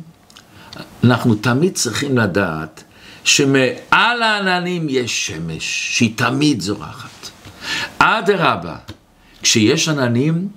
אנחנו 1.04 1.36
תמיד 1.36 1.76
צריכים 1.76 2.18
לדעת 2.18 2.84
שמעל 3.24 4.24
העננים 4.24 4.88
יש 4.90 5.28
שמש, 5.28 5.90
שהיא 5.98 6.12
תמיד 6.16 6.62
זורחת. 6.62 7.30
אדרבה, 7.98 8.76
כשיש 9.42 9.90
עננים, 9.90 10.48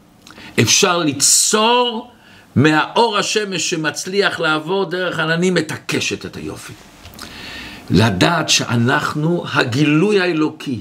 אפשר 0.60 0.98
ליצור 0.98 2.10
מהאור 2.56 3.18
השמש 3.18 3.70
שמצליח 3.70 4.40
לעבור 4.40 4.84
דרך 4.84 5.18
עננים 5.18 5.54
מתעקשת 5.54 6.26
את 6.26 6.36
היופי. 6.36 6.72
לדעת 7.90 8.48
שאנחנו 8.48 9.44
הגילוי 9.52 10.20
האלוקי. 10.20 10.80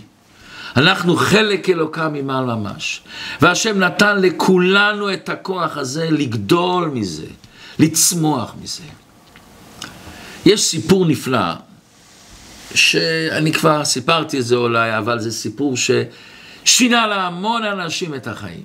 אנחנו 0.77 1.15
חלק 1.15 1.69
אלוקה 1.69 2.09
ממעל 2.09 2.45
ממש. 2.45 3.01
והשם 3.41 3.79
נתן 3.79 4.21
לכולנו 4.21 5.13
את 5.13 5.29
הכוח 5.29 5.77
הזה 5.77 6.07
לגדול 6.11 6.89
מזה, 6.93 7.25
לצמוח 7.79 8.53
מזה. 8.61 8.83
יש 10.45 10.61
סיפור 10.61 11.05
נפלא, 11.05 11.53
שאני 12.75 13.53
כבר 13.53 13.85
סיפרתי 13.85 14.39
את 14.39 14.45
זה 14.45 14.55
אולי, 14.55 14.97
אבל 14.97 15.19
זה 15.19 15.31
סיפור 15.31 15.75
ששינה 15.77 17.07
להמון 17.07 17.63
אנשים 17.63 18.15
את 18.15 18.27
החיים. 18.27 18.63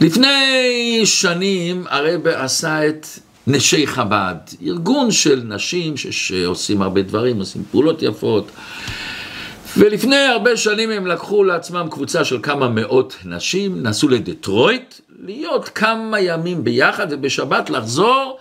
לפני 0.00 1.00
שנים 1.04 1.84
הרב 1.88 2.26
עשה 2.26 2.88
את 2.88 3.06
נשי 3.46 3.86
חב"ד, 3.86 4.34
ארגון 4.62 5.10
של 5.10 5.42
נשים 5.44 5.96
שעושים 5.96 6.82
הרבה 6.82 7.02
דברים, 7.02 7.38
עושים 7.38 7.62
פעולות 7.70 8.02
יפות. 8.02 8.50
ולפני 9.76 10.16
הרבה 10.16 10.56
שנים 10.56 10.90
הם 10.90 11.06
לקחו 11.06 11.44
לעצמם 11.44 11.86
קבוצה 11.90 12.24
של 12.24 12.38
כמה 12.42 12.68
מאות 12.68 13.16
נשים, 13.24 13.82
נסעו 13.82 14.08
לדטרויט, 14.08 14.94
להיות 15.24 15.68
כמה 15.68 16.20
ימים 16.20 16.64
ביחד 16.64 17.06
ובשבת 17.10 17.70
לחזור 17.70 18.38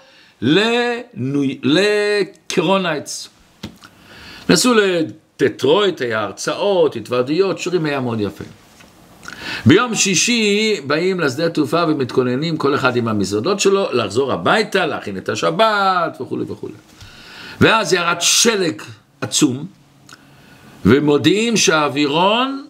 לקרונייטס. 1.64 3.30
נסעו 4.52 4.74
לדטרויט, 4.74 6.02
היה 6.02 6.24
הרצאות, 6.24 6.96
התוועדויות, 6.96 7.60
שירים 7.60 7.86
היה 7.86 8.00
מאוד 8.00 8.20
יפה. 8.20 8.44
ביום 9.66 9.96
שישי 9.96 10.82
באים 10.88 11.20
לשדה 11.20 11.46
התעופה 11.46 11.84
ומתכוננים 11.88 12.58
כל 12.58 12.76
אחד 12.76 12.96
עם 12.96 13.08
המזוודות 13.08 13.60
שלו 13.60 13.88
לחזור 13.92 14.34
הביתה, 14.34 14.86
להכין 14.86 15.18
את 15.18 15.30
השבת 15.30 16.18
וכולי 16.22 16.46
וכולי. 16.48 16.74
ואז 17.62 17.94
ירד 17.94 18.18
שלג 18.20 18.82
עצום, 19.22 19.66
ומודיעים 20.86 21.58
שהאווירון 21.58 22.66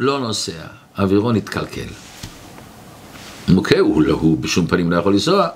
לא 0.00 0.20
נוסע, 0.20 0.52
האווירון 0.96 1.36
התקלקל. 1.36 1.88
אוקיי, 3.56 3.78
הוא, 3.78 4.02
לא, 4.02 4.14
הוא 4.14 4.38
בשום 4.38 4.66
פנים 4.66 4.92
לא 4.92 4.96
יכול 4.96 5.12
לנסוע. 5.12 5.48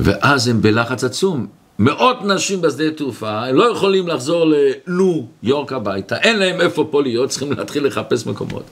ואז 0.00 0.48
הם 0.48 0.62
בלחץ 0.62 1.04
עצום. 1.04 1.46
מאות 1.78 2.24
נשים 2.24 2.60
בשדה 2.60 2.90
תעופה, 2.90 3.46
הם 3.46 3.54
לא 3.54 3.72
יכולים 3.72 4.08
לחזור 4.08 4.46
לניו 4.46 5.22
יורק 5.42 5.72
הביתה, 5.72 6.16
אין 6.16 6.38
להם 6.38 6.60
איפה 6.60 6.88
פה 6.90 7.02
להיות, 7.02 7.30
צריכים 7.30 7.52
להתחיל 7.52 7.86
לחפש 7.86 8.26
מקומות. 8.26 8.62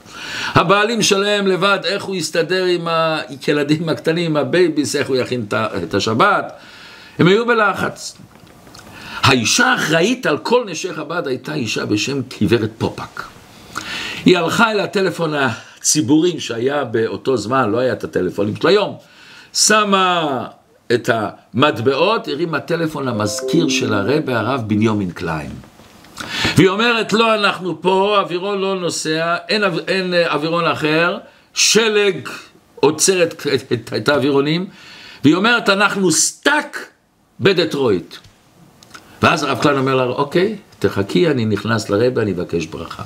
הבעלים 0.55 1.03
שלהם 1.03 1.47
לבד, 1.47 1.79
איך 1.85 2.05
הוא 2.05 2.15
יסתדר 2.15 2.65
עם 2.65 2.89
הילדים 3.47 3.89
הקטנים, 3.89 4.31
עם 4.31 4.37
ה 4.37 4.44
babies, 4.44 4.97
איך 4.97 5.09
הוא 5.09 5.17
יכין 5.17 5.47
את 5.83 5.95
השבת, 5.95 6.53
הם 7.19 7.27
היו 7.27 7.47
בלחץ. 7.47 8.19
האישה 9.23 9.67
האחראית 9.67 10.27
על 10.27 10.39
כל 10.39 10.65
נשי 10.67 10.95
חב"ד 10.95 11.27
הייתה 11.27 11.55
אישה 11.55 11.87
בשם 11.87 12.21
גברת 12.43 12.71
פופק. 12.79 13.23
היא 14.25 14.39
הלכה 14.39 14.71
אל 14.71 14.81
הטלפון 14.81 15.35
הציבורי 15.35 16.41
שהיה 16.41 16.85
באותו 16.85 17.37
זמן, 17.37 17.71
לא 17.71 17.79
היה 17.79 17.93
את 17.93 18.05
הטלפונים 18.05 18.57
של 18.57 18.69
היום, 18.69 18.97
שמה 19.55 20.45
את 20.95 21.11
המטבעות, 21.13 22.29
הרימה 22.29 22.61
טלפון 22.61 23.05
למזכיר 23.05 23.69
של 23.69 23.95
הרבי, 23.95 24.33
הרב 24.33 24.63
בנימין 24.67 25.11
קליין. 25.11 25.51
והיא 26.57 26.69
אומרת, 26.69 27.13
לא, 27.13 27.35
אנחנו 27.35 27.83
פה, 27.83 28.17
אווירון 28.21 28.59
לא 28.59 28.81
נוסע, 28.81 29.37
אין, 29.49 29.63
אין 29.89 30.15
אווירון 30.31 30.67
אחר, 30.67 31.19
שלג 31.55 32.29
עוצר 32.75 33.23
את, 33.23 33.47
את, 33.55 33.73
את, 33.73 33.93
את 33.97 34.09
האווירונים, 34.09 34.67
והיא 35.25 35.35
אומרת, 35.35 35.69
אנחנו 35.69 36.11
stuck 36.11 36.87
בדטרויט. 37.41 38.17
ואז 39.23 39.43
הרב 39.43 39.59
קליין 39.63 39.79
אומר 39.79 39.95
לה, 39.95 40.05
אוקיי, 40.05 40.57
תחכי, 40.79 41.31
אני 41.31 41.45
נכנס 41.45 41.91
לרבי, 41.91 42.23
אני 42.23 42.33
אבקש 42.33 42.67
ברכה. 42.67 43.03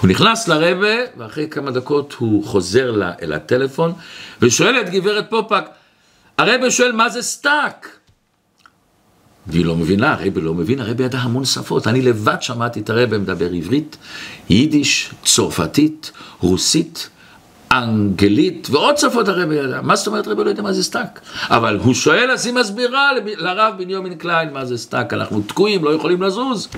הוא 0.00 0.08
נכנס 0.08 0.48
לרבי, 0.48 0.94
ואחרי 1.16 1.48
כמה 1.48 1.70
דקות 1.70 2.14
הוא 2.18 2.44
חוזר 2.44 2.90
לה, 2.90 3.12
אל 3.22 3.32
הטלפון, 3.32 3.92
ושואל 4.42 4.80
את 4.80 4.90
גברת 4.90 5.30
פופק, 5.30 5.64
הרבי 6.38 6.70
שואל 6.70 6.92
מה 6.92 7.08
זה 7.08 7.22
stuck? 7.22 7.88
והיא 9.46 9.64
לא 9.64 9.76
מבינה, 9.76 10.12
הרבי 10.12 10.40
לא 10.40 10.54
מבין, 10.54 10.80
הרבי 10.80 11.04
ידע 11.04 11.18
המון 11.18 11.44
שפות. 11.44 11.86
אני 11.86 12.02
לבד 12.02 12.42
שמעתי 12.42 12.80
את 12.80 12.90
הרבי 12.90 13.18
מדבר 13.18 13.50
עברית, 13.50 13.96
יידיש, 14.50 15.10
צרפתית, 15.24 16.12
רוסית, 16.40 17.08
אנגלית 17.72 18.68
ועוד 18.70 18.98
שפות 18.98 19.28
הרבי 19.28 19.54
ידע. 19.54 19.80
מה 19.80 19.96
זאת 19.96 20.06
אומרת 20.06 20.26
הרבי 20.26 20.44
לא 20.44 20.48
יודע 20.48 20.62
מה 20.62 20.72
זה 20.72 20.82
stuck? 20.82 21.20
אבל 21.48 21.78
הוא 21.82 21.94
שואל, 21.94 22.30
אז 22.30 22.46
היא 22.46 22.54
מסבירה 22.54 23.10
לרב 23.36 23.74
בנימין 23.78 24.14
קליין 24.14 24.52
מה 24.52 24.64
זה 24.64 24.78
stuck, 24.78 25.12
אנחנו 25.12 25.42
תקועים, 25.42 25.84
לא 25.84 25.90
יכולים 25.90 26.22
לזוז. 26.22 26.68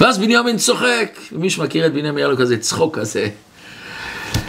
ואז 0.00 0.18
בנימין 0.18 0.56
צוחק, 0.56 1.18
מי 1.32 1.50
שמכיר 1.50 1.86
את 1.86 1.92
בנימין 1.92 2.16
היה 2.16 2.28
לו 2.28 2.36
כזה 2.36 2.58
צחוק 2.58 2.98
כזה, 2.98 3.28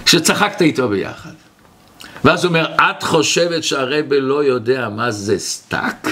שצחקת 0.06 0.62
איתו 0.62 0.90
ביחד. 0.90 1.31
ואז 2.24 2.44
הוא 2.44 2.50
אומר, 2.50 2.76
את 2.76 3.04
חושבת 3.04 3.64
שהרבי 3.64 4.20
לא 4.20 4.44
יודע 4.44 4.90
מה 4.90 5.12
זה 5.12 5.40
stuck? 5.40 6.08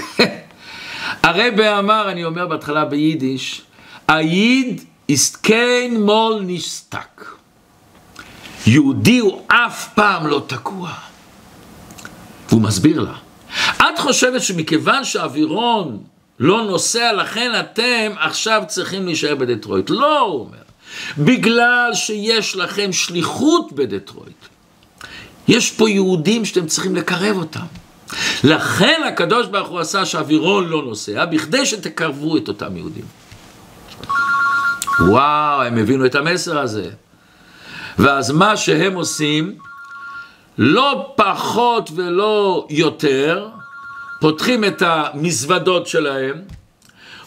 הרבי 1.23 1.79
אמר, 1.79 2.11
אני 2.11 2.25
אומר 2.25 2.47
בהתחלה 2.47 2.85
ביידיש, 2.85 3.61
א 4.07 4.18
ייד 4.18 4.50
איז 4.50 4.81
קיינמאל 5.09 6.41
ניט 6.41 6.69
stuck. 6.69 7.25
יהודי 8.67 9.19
הוא 9.19 9.41
אף 9.47 9.93
פעם 9.93 10.27
לא 10.27 10.43
תקוע. 10.47 10.91
והוא 12.49 12.61
מסביר 12.61 13.01
לה, 13.01 13.13
את 13.77 13.99
חושבת 13.99 14.41
שמכיוון 14.41 15.03
שהאווירון 15.03 16.03
לא 16.39 16.63
נוסע, 16.63 17.13
לכן 17.13 17.51
אתם 17.59 18.11
עכשיו 18.19 18.63
צריכים 18.67 19.05
להישאר 19.05 19.35
בדטרויט. 19.35 19.89
לא, 19.89 20.19
הוא 20.19 20.39
אומר, 20.39 20.57
בגלל 21.17 21.91
שיש 21.93 22.55
לכם 22.55 22.93
שליחות 22.93 23.73
בדטרויט. 23.73 24.45
יש 25.49 25.71
פה 25.71 25.89
יהודים 25.89 26.45
שאתם 26.45 26.65
צריכים 26.65 26.95
לקרב 26.95 27.37
אותם. 27.37 27.65
לכן 28.43 29.01
הקדוש 29.07 29.47
ברוך 29.47 29.67
הוא 29.67 29.79
עשה 29.79 30.05
שאווירון 30.05 30.67
לא 30.67 30.81
נוסע, 30.83 31.25
בכדי 31.25 31.65
שתקרבו 31.65 32.37
את 32.37 32.47
אותם 32.47 32.77
יהודים. 32.77 33.05
וואו, 34.99 35.61
הם 35.61 35.77
הבינו 35.77 36.05
את 36.05 36.15
המסר 36.15 36.59
הזה. 36.59 36.89
ואז 37.99 38.31
מה 38.31 38.57
שהם 38.57 38.95
עושים, 38.95 39.55
לא 40.57 41.13
פחות 41.15 41.89
ולא 41.95 42.67
יותר, 42.69 43.47
פותחים 44.21 44.63
את 44.63 44.81
המזוודות 44.85 45.87
שלהם, 45.87 46.41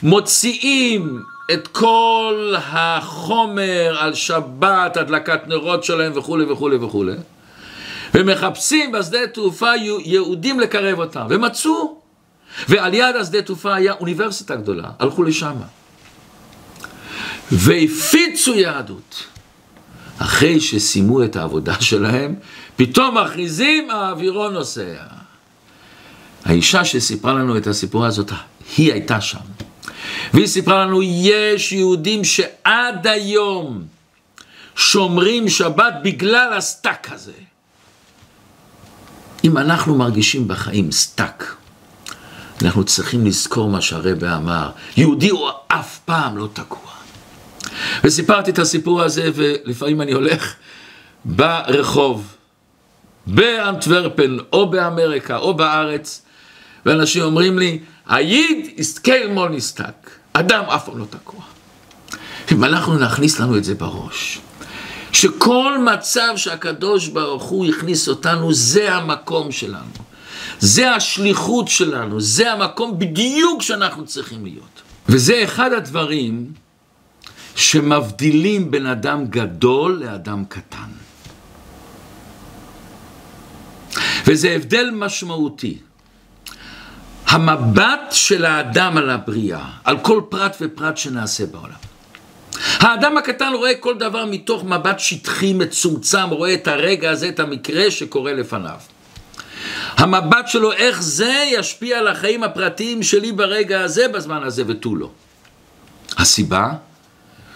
מוציאים 0.02 1.22
את 1.52 1.68
כל 1.68 2.54
החומר 2.58 3.96
על 3.98 4.14
שבת, 4.14 4.96
הדלקת 4.96 5.48
נרות 5.48 5.84
שלהם 5.84 6.12
וכולי 6.14 6.44
וכולי 6.44 6.76
וכולי. 6.76 7.12
ומחפשים 8.14 8.92
בשדה 8.92 9.26
תעופה 9.26 9.70
יהודים 10.04 10.60
לקרב 10.60 10.98
אותם, 10.98 11.26
ומצאו. 11.30 12.02
ועל 12.68 12.94
יד 12.94 13.16
השדה 13.16 13.42
תעופה 13.42 13.74
היה 13.74 13.92
אוניברסיטה 13.92 14.56
גדולה, 14.56 14.88
הלכו 14.98 15.22
לשם. 15.22 15.56
והפיצו 17.52 18.54
יהדות. 18.54 19.24
אחרי 20.18 20.60
שסיימו 20.60 21.24
את 21.24 21.36
העבודה 21.36 21.80
שלהם, 21.80 22.34
פתאום 22.76 23.18
מכריזים, 23.18 23.90
האווירון 23.90 24.52
נוסע. 24.52 24.94
האישה 26.44 26.84
שסיפרה 26.84 27.32
לנו 27.32 27.56
את 27.56 27.66
הסיפור 27.66 28.06
הזאת, 28.06 28.32
היא 28.76 28.92
הייתה 28.92 29.20
שם. 29.20 29.38
והיא 30.34 30.46
סיפרה 30.46 30.84
לנו, 30.84 31.02
יש 31.02 31.72
יהודים 31.72 32.24
שעד 32.24 33.06
היום 33.06 33.84
שומרים 34.76 35.48
שבת 35.48 35.94
בגלל 36.02 36.52
ה 36.52 36.62
stuck 36.62 37.12
הזה. 37.12 37.32
אם 39.44 39.58
אנחנו 39.58 39.94
מרגישים 39.94 40.48
בחיים 40.48 40.92
stuck, 40.92 41.56
אנחנו 42.62 42.84
צריכים 42.84 43.26
לזכור 43.26 43.70
מה 43.70 43.80
שהרבי 43.80 44.36
אמר, 44.36 44.70
יהודי 44.96 45.28
הוא 45.28 45.50
אף 45.68 45.98
פעם 45.98 46.36
לא 46.36 46.48
תקוע. 46.52 46.92
וסיפרתי 48.04 48.50
את 48.50 48.58
הסיפור 48.58 49.02
הזה, 49.02 49.30
ולפעמים 49.34 50.00
אני 50.00 50.12
הולך 50.12 50.54
ברחוב, 51.24 52.36
באנטוורפן, 53.26 54.36
או 54.52 54.70
באמריקה, 54.70 55.36
או 55.36 55.54
בארץ, 55.54 56.22
ואנשים 56.86 57.22
אומרים 57.22 57.58
לי, 57.58 57.78
היד 58.06 58.66
יסתכל 58.76 59.28
מול 59.30 59.48
נסתק, 59.48 60.10
אדם 60.32 60.64
אף 60.64 60.84
פעם 60.84 60.98
לא 60.98 61.04
תקוע. 61.10 61.40
אם 62.52 62.64
אנחנו 62.64 62.98
נכניס 62.98 63.40
לנו 63.40 63.56
את 63.56 63.64
זה 63.64 63.74
בראש, 63.74 64.40
שכל 65.12 65.78
מצב 65.94 66.32
שהקדוש 66.36 67.08
ברוך 67.08 67.42
הוא 67.42 67.66
הכניס 67.66 68.08
אותנו, 68.08 68.52
זה 68.52 68.94
המקום 68.94 69.52
שלנו. 69.52 69.92
זה 70.60 70.94
השליחות 70.94 71.68
שלנו, 71.68 72.20
זה 72.20 72.52
המקום 72.52 72.98
בדיוק 72.98 73.62
שאנחנו 73.62 74.06
צריכים 74.06 74.44
להיות. 74.44 74.82
וזה 75.08 75.44
אחד 75.44 75.72
הדברים 75.72 76.52
שמבדילים 77.56 78.70
בין 78.70 78.86
אדם 78.86 79.26
גדול 79.26 80.02
לאדם 80.04 80.44
קטן. 80.44 80.90
וזה 84.26 84.50
הבדל 84.50 84.90
משמעותי. 84.92 85.78
המבט 87.26 88.00
של 88.10 88.44
האדם 88.44 88.96
על 88.96 89.10
הבריאה, 89.10 89.64
על 89.84 89.98
כל 89.98 90.20
פרט 90.28 90.56
ופרט 90.60 90.96
שנעשה 90.96 91.46
בעולם. 91.46 91.91
האדם 92.62 93.16
הקטן 93.16 93.52
רואה 93.54 93.74
כל 93.74 93.98
דבר 93.98 94.24
מתוך 94.24 94.64
מבט 94.64 94.98
שטחי 94.98 95.52
מצומצם, 95.52 96.28
רואה 96.30 96.54
את 96.54 96.68
הרגע 96.68 97.10
הזה, 97.10 97.28
את 97.28 97.40
המקרה 97.40 97.90
שקורה 97.90 98.32
לפניו. 98.32 98.78
המבט 99.96 100.48
שלו, 100.48 100.72
איך 100.72 101.02
זה 101.02 101.44
ישפיע 101.52 101.98
על 101.98 102.08
החיים 102.08 102.42
הפרטיים 102.42 103.02
שלי 103.02 103.32
ברגע 103.32 103.80
הזה, 103.80 104.08
בזמן 104.08 104.42
הזה, 104.42 104.62
ותו 104.66 104.96
לא. 104.96 105.10
הסיבה? 106.18 106.70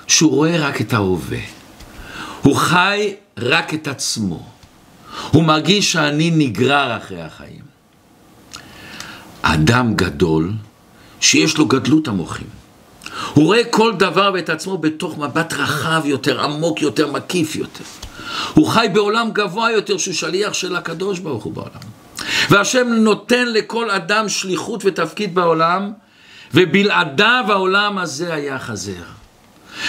שהוא 0.06 0.30
רואה 0.30 0.68
רק 0.68 0.80
את 0.80 0.92
ההווה. 0.92 1.38
הוא 2.42 2.56
חי 2.56 3.14
רק 3.38 3.74
את 3.74 3.88
עצמו. 3.88 4.48
הוא 5.30 5.44
מרגיש 5.44 5.92
שאני 5.92 6.30
נגרר 6.30 6.96
אחרי 6.96 7.22
החיים. 7.22 7.66
אדם 9.42 9.94
גדול, 9.94 10.52
שיש 11.20 11.58
לו 11.58 11.66
גדלות 11.66 12.08
המוחים. 12.08 12.55
הוא 13.34 13.44
רואה 13.44 13.64
כל 13.70 13.92
דבר 13.96 14.30
ואת 14.34 14.50
עצמו 14.50 14.78
בתוך 14.78 15.18
מבט 15.18 15.52
רחב 15.52 16.02
יותר, 16.04 16.44
עמוק 16.44 16.82
יותר, 16.82 17.12
מקיף 17.12 17.56
יותר. 17.56 17.84
הוא 18.54 18.68
חי 18.68 18.86
בעולם 18.92 19.30
גבוה 19.32 19.72
יותר 19.72 19.98
שהוא 19.98 20.14
שליח 20.14 20.52
של 20.52 20.76
הקדוש 20.76 21.18
ברוך 21.18 21.44
הוא 21.44 21.52
בעולם. 21.52 21.80
והשם 22.50 22.88
נותן 22.88 23.46
לכל 23.46 23.90
אדם 23.90 24.28
שליחות 24.28 24.82
ותפקיד 24.84 25.34
בעולם, 25.34 25.92
ובלעדיו 26.54 27.44
העולם 27.48 27.98
הזה 27.98 28.34
היה 28.34 28.58
חזר. 28.58 29.02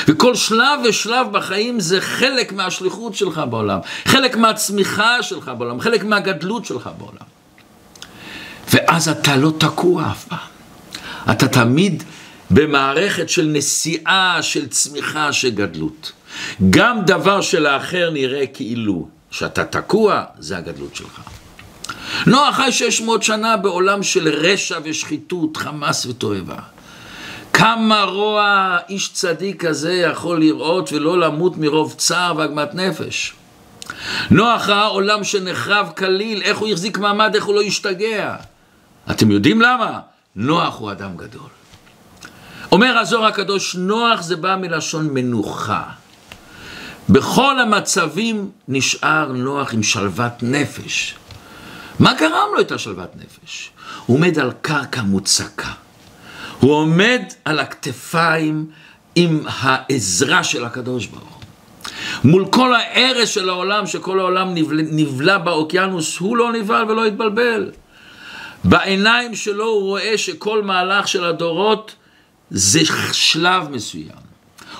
וכל 0.07 0.35
שלב 0.35 0.79
ושלב 0.85 1.27
בחיים 1.31 1.79
זה 1.79 2.01
חלק 2.01 2.51
מהשליחות 2.51 3.15
שלך 3.15 3.41
בעולם, 3.49 3.79
חלק 4.05 4.35
מהצמיחה 4.35 5.23
שלך 5.23 5.51
בעולם, 5.57 5.79
חלק 5.81 6.03
מהגדלות 6.03 6.65
שלך 6.65 6.89
בעולם. 6.97 7.27
ואז 8.73 9.09
אתה 9.09 9.35
לא 9.35 9.51
תקוע 9.57 10.11
אף 10.11 10.25
פעם. 10.25 10.37
אתה 11.31 11.47
תמיד 11.47 12.03
במערכת 12.51 13.29
של 13.29 13.45
נסיעה, 13.45 14.38
של 14.41 14.67
צמיחה, 14.67 15.33
של 15.33 15.49
גדלות. 15.49 16.12
גם 16.69 17.05
דבר 17.05 17.41
שלאחר 17.41 18.10
נראה 18.10 18.47
כאילו 18.47 19.07
שאתה 19.31 19.65
תקוע, 19.65 20.23
זה 20.39 20.57
הגדלות 20.57 20.95
שלך. 20.95 21.21
נוח 22.27 22.55
חי 22.55 22.71
600 22.71 23.23
שנה 23.23 23.57
בעולם 23.57 24.03
של 24.03 24.27
רשע 24.27 24.79
ושחיתות, 24.83 25.57
חמאס 25.57 26.05
ותועבה. 26.05 26.60
כמה 27.53 28.03
רוע 28.03 28.77
איש 28.89 29.13
צדיק 29.13 29.65
כזה 29.65 29.93
יכול 29.93 30.39
לראות 30.39 30.93
ולא 30.93 31.19
למות 31.19 31.57
מרוב 31.57 31.95
צער 31.97 32.33
ועגמת 32.38 32.75
נפש. 32.75 33.33
נוח 34.31 34.69
ראה 34.69 34.86
עולם 34.86 35.23
שנחרב 35.23 35.91
כליל, 35.97 36.41
איך 36.41 36.57
הוא 36.57 36.67
החזיק 36.67 36.97
מעמד, 36.97 37.36
איך 37.36 37.45
הוא 37.45 37.55
לא 37.55 37.62
השתגע. 37.62 38.36
אתם 39.12 39.31
יודעים 39.31 39.62
למה? 39.62 39.99
נוח 40.36 40.79
הוא 40.79 40.91
אדם 40.91 41.17
גדול. 41.17 41.56
אומר 42.71 42.97
הזוהר 42.97 43.25
הקדוש, 43.25 43.75
נוח 43.75 44.21
זה 44.21 44.36
בא 44.36 44.56
מלשון 44.56 45.13
מנוחה. 45.13 45.84
בכל 47.10 47.60
המצבים 47.60 48.49
נשאר 48.67 49.32
נוח 49.32 49.73
עם 49.73 49.84
שלוות 49.84 50.32
נפש. 50.41 51.15
מה 51.99 52.13
גרם 52.13 52.47
לו 52.56 52.62
את 52.62 52.71
השלוות 52.71 53.10
נפש? 53.15 53.71
הוא 54.06 54.17
עומד 54.17 54.39
על 54.39 54.51
קרקע 54.62 55.01
מוצקה. 55.01 55.71
הוא 56.60 56.73
עומד 56.73 57.21
על 57.45 57.60
הכתפיים 57.60 58.65
עם 59.15 59.39
העזרה 59.45 60.43
של 60.43 60.65
הקדוש 60.65 61.06
ברוך 61.06 61.23
הוא. 61.23 61.43
מול 62.23 62.45
כל 62.49 62.75
ההרס 62.75 63.30
של 63.30 63.49
העולם, 63.49 63.88
שכל 63.88 64.19
העולם 64.19 64.53
נבלע, 64.53 64.84
נבלע 64.91 65.38
באוקיינוס, 65.38 66.17
הוא 66.17 66.38
לא 66.38 66.51
נבהל 66.51 66.91
ולא 66.91 67.06
התבלבל. 67.06 67.71
בעיניים 68.63 69.36
שלו 69.36 69.65
הוא 69.65 69.82
רואה 69.82 70.17
שכל 70.17 70.63
מהלך 70.63 71.08
של 71.08 71.23
הדורות 71.23 71.95
זה 72.51 72.79
שלב 73.12 73.69
מסוים. 73.71 74.27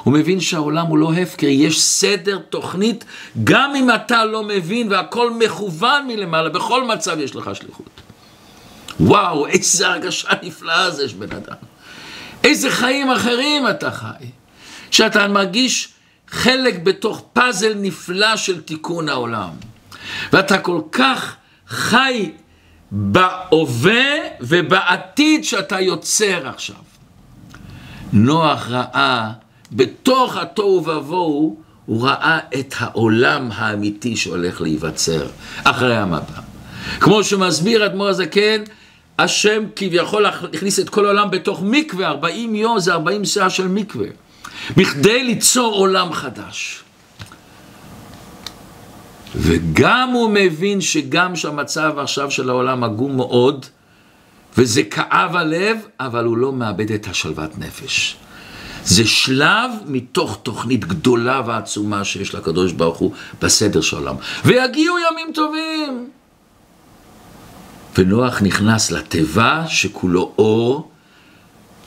הוא 0.04 0.14
מבין 0.14 0.40
שהעולם 0.40 0.86
הוא 0.86 0.98
לא 0.98 1.14
הפקר, 1.14 1.48
יש 1.48 1.82
סדר, 1.82 2.38
תוכנית, 2.38 3.06
גם 3.44 3.76
אם 3.76 3.90
אתה 3.96 4.26
לא 4.26 4.44
מבין 4.44 4.92
והכל 4.92 5.32
מכוון 5.32 6.08
מלמעלה, 6.08 6.50
בכל 6.50 6.84
מצב 6.84 7.20
יש 7.20 7.36
לך 7.36 7.50
שליחות. 7.54 7.90
וואו, 9.00 9.48
איזה 9.48 9.88
הרגשה 9.88 10.30
נפלאה 10.44 10.92
זה 10.92 11.06
יש 11.06 11.14
בן 11.14 11.36
אדם. 11.36 11.56
איזה 12.44 12.72
חיים 12.72 13.12
אחרים 13.12 13.68
אתה 13.68 13.92
חי. 13.92 14.26
שאתה 14.92 15.28
מרגיש 15.28 15.90
חלק 16.28 16.80
בתוך 16.84 17.24
פאזל 17.34 17.74
נפלא 17.76 18.36
של 18.36 18.62
תיקון 18.62 19.10
העולם. 19.10 19.50
ואתה 20.34 20.58
כל 20.58 20.82
כך 20.92 21.36
חי 21.68 22.32
בהווה 22.92 24.06
ובעתיד 24.42 25.44
שאתה 25.44 25.80
יוצר 25.80 26.48
עכשיו. 26.48 26.87
נוח 28.14 28.68
ראה 28.70 29.32
בתוך 29.72 30.38
התוהו 30.38 30.84
ובוהו, 30.86 31.58
הוא 31.86 32.08
ראה 32.08 32.40
את 32.60 32.74
העולם 32.78 33.50
האמיתי 33.54 34.16
שהולך 34.16 34.62
להיווצר 34.62 35.28
אחרי 35.64 35.98
המבע. 35.98 36.42
כמו 37.00 37.24
שמסביר 37.24 37.86
אדמו"ר 37.86 38.08
הזקן, 38.08 38.64
השם 39.20 39.64
כביכול 39.76 40.26
הכניס 40.26 40.80
את 40.80 40.90
כל 40.90 41.06
העולם 41.06 41.32
בתוך 41.32 41.62
מקווה, 41.64 42.08
40 42.08 42.56
יום 42.56 42.80
זה 42.80 42.94
40 42.94 43.26
שעה 43.26 43.50
של 43.50 43.68
מקווה, 43.68 44.08
בכדי 44.78 45.24
ליצור 45.24 45.76
עולם 45.76 46.14
חדש. 46.14 46.84
וגם 49.36 50.10
הוא 50.14 50.30
מבין 50.30 50.82
שגם 50.82 51.36
שהמצב 51.36 52.00
עכשיו 52.00 52.32
של 52.32 52.50
העולם 52.50 52.84
עגום 52.84 53.18
מאוד, 53.18 53.66
וזה 54.58 54.84
כאב 54.84 55.36
הלב, 55.36 55.78
אבל 56.00 56.26
הוא 56.26 56.38
לא 56.38 56.54
מאבד 56.54 56.92
את 56.92 57.08
השלוות 57.08 57.58
נפש. 57.58 58.18
זה 58.84 59.08
שלב 59.08 59.72
מתוך 59.86 60.40
תוכנית 60.44 60.86
גדולה 60.86 61.42
ועצומה 61.46 62.04
שיש 62.04 62.36
לקדוש 62.36 62.72
ברוך 62.72 62.98
הוא 62.98 63.14
בסדר 63.42 63.82
של 63.82 63.98
העולם. 63.98 64.16
ויגיעו 64.46 64.96
ימים 65.00 65.34
טובים. 65.34 66.10
ונוח 67.98 68.42
נכנס 68.42 68.92
לתיבה 68.92 69.64
שכולו 69.68 70.32
אור, 70.38 70.92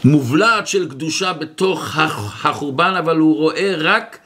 מובלעת 0.04 0.66
של 0.66 0.88
קדושה 0.88 1.32
בתוך 1.32 1.96
החורבן, 2.44 2.94
אבל 2.98 3.16
הוא 3.16 3.36
רואה 3.36 3.74
רק 3.78 4.18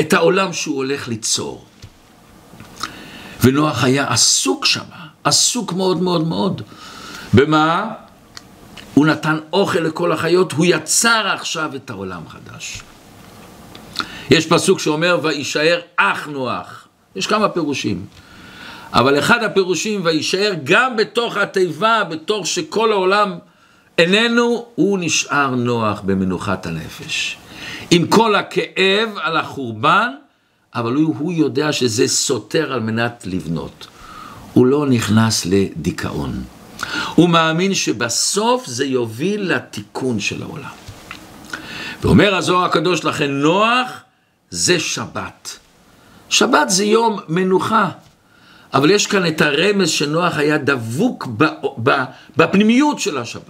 את 0.00 0.12
העולם 0.12 0.52
שהוא 0.52 0.76
הולך 0.76 1.08
ליצור. 1.08 1.64
ונוח 3.44 3.84
היה 3.84 4.12
עסוק 4.12 4.66
שם, 4.66 4.84
עסוק 5.24 5.72
מאוד 5.72 6.02
מאוד 6.02 6.26
מאוד. 6.26 6.62
במה? 7.34 7.90
הוא 8.94 9.06
נתן 9.06 9.38
אוכל 9.52 9.78
לכל 9.78 10.12
החיות, 10.12 10.52
הוא 10.52 10.66
יצר 10.68 11.26
עכשיו 11.34 11.70
את 11.76 11.90
העולם 11.90 12.22
חדש. 12.28 12.82
יש 14.30 14.46
פסוק 14.46 14.80
שאומר, 14.80 15.18
ויישאר 15.22 15.80
אח 15.96 16.26
נוח. 16.26 16.88
יש 17.16 17.26
כמה 17.26 17.48
פירושים. 17.48 18.06
אבל 18.92 19.18
אחד 19.18 19.42
הפירושים, 19.42 20.00
ויישאר 20.04 20.52
גם 20.64 20.96
בתוך 20.96 21.36
התיבה, 21.36 22.04
בתוך 22.04 22.46
שכל 22.46 22.92
העולם 22.92 23.38
איננו, 23.98 24.66
הוא 24.74 24.98
נשאר 24.98 25.50
נוח 25.50 26.00
במנוחת 26.00 26.66
הנפש. 26.66 27.36
עם 27.90 28.06
כל 28.06 28.34
הכאב 28.34 29.08
על 29.22 29.36
החורבן, 29.36 30.08
אבל 30.74 30.94
הוא, 30.94 31.14
הוא 31.18 31.32
יודע 31.32 31.72
שזה 31.72 32.08
סותר 32.08 32.72
על 32.72 32.80
מנת 32.80 33.24
לבנות. 33.26 33.86
הוא 34.52 34.66
לא 34.66 34.86
נכנס 34.86 35.46
לדיכאון. 35.46 36.42
הוא 37.14 37.28
מאמין 37.28 37.74
שבסוף 37.74 38.66
זה 38.66 38.84
יוביל 38.84 39.52
לתיקון 39.54 40.20
של 40.20 40.42
העולם. 40.42 40.70
ואומר 42.02 42.34
הזוהר 42.34 42.64
הקדוש 42.64 43.04
לכן, 43.04 43.30
נוח 43.30 43.88
זה 44.50 44.80
שבת. 44.80 45.58
שבת 46.28 46.70
זה 46.70 46.84
יום 46.84 47.18
מנוחה, 47.28 47.90
אבל 48.74 48.90
יש 48.90 49.06
כאן 49.06 49.26
את 49.26 49.40
הרמז 49.40 49.90
שנוח 49.90 50.38
היה 50.38 50.58
דבוק 50.58 51.28
בפנימיות 52.36 52.98
של 52.98 53.18
השבת. 53.18 53.42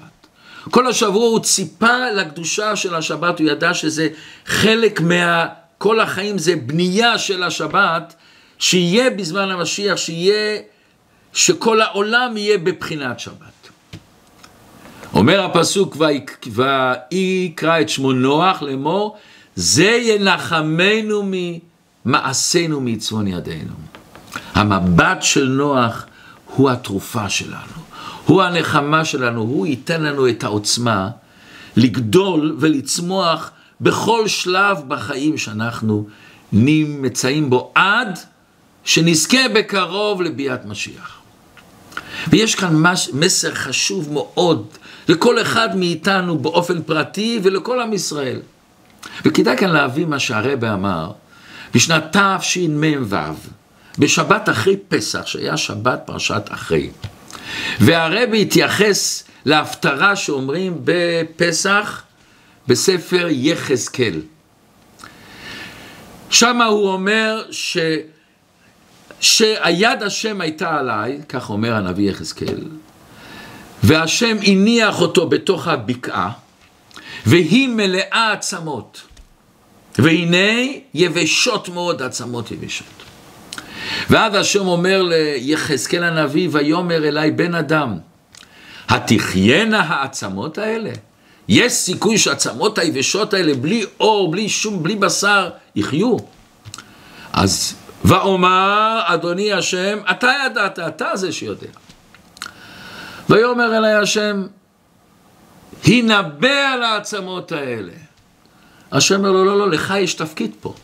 כל 0.71 0.87
השבוע 0.87 1.27
הוא 1.27 1.41
ציפה 1.41 2.11
לקדושה 2.15 2.77
של 2.77 2.95
השבת, 2.95 3.39
הוא 3.39 3.49
ידע 3.49 3.75
שזה 3.75 4.09
חלק 4.47 5.01
מה... 5.01 5.47
כל 5.79 6.01
החיים 6.01 6.39
זה 6.39 6.57
בנייה 6.57 7.19
של 7.19 7.43
השבת, 7.43 8.15
שיהיה 8.59 9.11
בזמן 9.11 9.51
המשיח, 9.51 9.97
שיהיה 9.97 10.61
שכל 11.33 11.81
העולם 11.81 12.37
יהיה 12.37 12.59
בבחינת 12.59 13.21
שבת. 13.21 13.69
אומר 15.15 15.45
הפסוק, 15.45 15.97
ויקרא 16.51 17.81
את 17.81 17.89
שמו 17.89 18.13
נוח 18.13 18.63
לאמור, 18.63 19.17
זה 19.57 19.85
ינחמנו 19.85 21.31
ממעשינו 22.05 22.81
מצפון 22.81 23.27
ידינו. 23.27 23.75
המבט 24.55 25.23
של 25.23 25.49
נוח 25.49 26.07
הוא 26.47 26.71
התרופה 26.71 27.29
שלנו, 27.29 27.79
הוא 28.27 28.43
הנחמה 28.43 29.05
שלנו, 29.05 29.41
הוא 29.41 29.67
ייתן 29.67 30.03
לנו 30.03 30.29
את 30.29 30.45
העוצמה 30.45 31.11
לגדול 31.77 32.57
ולצמוח 32.61 33.51
בכל 33.81 34.29
שלב 34.29 34.79
בחיים 34.89 35.39
שאנחנו 35.39 36.07
נמצאים 36.53 37.51
בו 37.51 37.73
עד 37.75 38.19
שנזכה 38.85 39.49
בקרוב 39.55 40.23
לביאת 40.23 40.65
משיח. 40.65 41.18
ויש 42.29 42.55
כאן 42.55 42.77
מש, 42.77 43.11
מסר 43.13 43.55
חשוב 43.55 44.13
מאוד 44.13 44.67
לכל 45.09 45.43
אחד 45.43 45.77
מאיתנו 45.77 46.39
באופן 46.39 46.83
פרטי 46.83 47.41
ולכל 47.43 47.81
עם 47.81 47.93
ישראל. 47.93 48.41
וכדאי 49.25 49.57
כאן 49.57 49.71
להביא 49.71 50.07
מה 50.07 50.19
שהרבא 50.19 50.75
אמר 50.75 51.11
בשנת 51.75 52.17
תשמ"ו, 52.17 53.17
בשבת 53.99 54.49
אחרי 54.49 54.77
פסח, 54.89 55.27
שהיה 55.27 55.57
שבת 55.57 56.01
פרשת 56.05 56.43
אחרי. 56.49 56.91
והרבא 57.81 58.37
התייחס 58.37 59.25
להפטרה 59.45 60.17
שאומרים 60.17 60.81
בפסח 60.85 62.03
בספר 62.69 63.27
יחזקאל. 63.31 64.21
שם 66.31 66.63
הוא 66.63 66.89
אומר 66.89 67.43
ש... 67.51 67.77
שהיד 69.21 70.03
השם 70.03 70.41
הייתה 70.41 70.79
עליי, 70.79 71.19
כך 71.29 71.51
אומר 71.51 71.75
הנביא 71.75 72.11
יחזקאל, 72.11 72.65
והשם 73.83 74.37
הניח 74.47 75.01
אותו 75.01 75.29
בתוך 75.29 75.69
הבקעה, 75.69 76.31
והיא 77.27 77.69
מלאה 77.69 78.33
עצמות. 78.33 79.03
והנה 79.99 80.71
יבשות 80.95 81.69
מאוד 81.69 82.03
עצמות 82.03 82.51
יבשות. 82.51 82.87
ואז 84.11 84.35
השם 84.35 84.67
אומר 84.67 85.03
ליחזקאל 85.03 86.05
הנביא, 86.05 86.49
ויאמר 86.53 87.09
אליי 87.09 87.31
בן 87.31 87.55
אדם, 87.55 87.99
התחיינה 88.89 89.81
העצמות 89.81 90.59
האלה? 90.59 90.91
יש 91.49 91.73
סיכוי 91.73 92.19
שהעצמות 92.19 92.79
היבשות 92.79 93.35
האלה, 93.35 93.55
בלי 93.55 93.85
אור, 94.01 94.31
בלי 94.31 94.49
שום, 94.49 94.83
בלי 94.83 94.97
בשר, 94.97 95.51
יחיו? 95.77 96.17
אז 97.33 97.75
ואומר, 98.05 99.01
אדוני 99.05 99.53
השם, 99.53 99.99
אתה 100.11 100.31
ידעת, 100.47 100.79
אתה 100.79 101.17
זה 101.17 101.33
שיודע. 101.33 101.67
ויאמר 103.29 103.79
אלי 103.79 103.93
השם, 103.93 104.47
הנבא 105.85 106.73
על 106.73 106.83
העצמות 106.83 107.53
האלה. 107.53 107.93
השם 108.93 109.15
אומר 109.15 109.31
לו, 109.31 109.45
לא, 109.45 109.59
לא, 109.59 109.71
לך 109.71 109.95
יש 109.99 110.15
תפקיד 110.15 110.51
פה. 110.61 110.75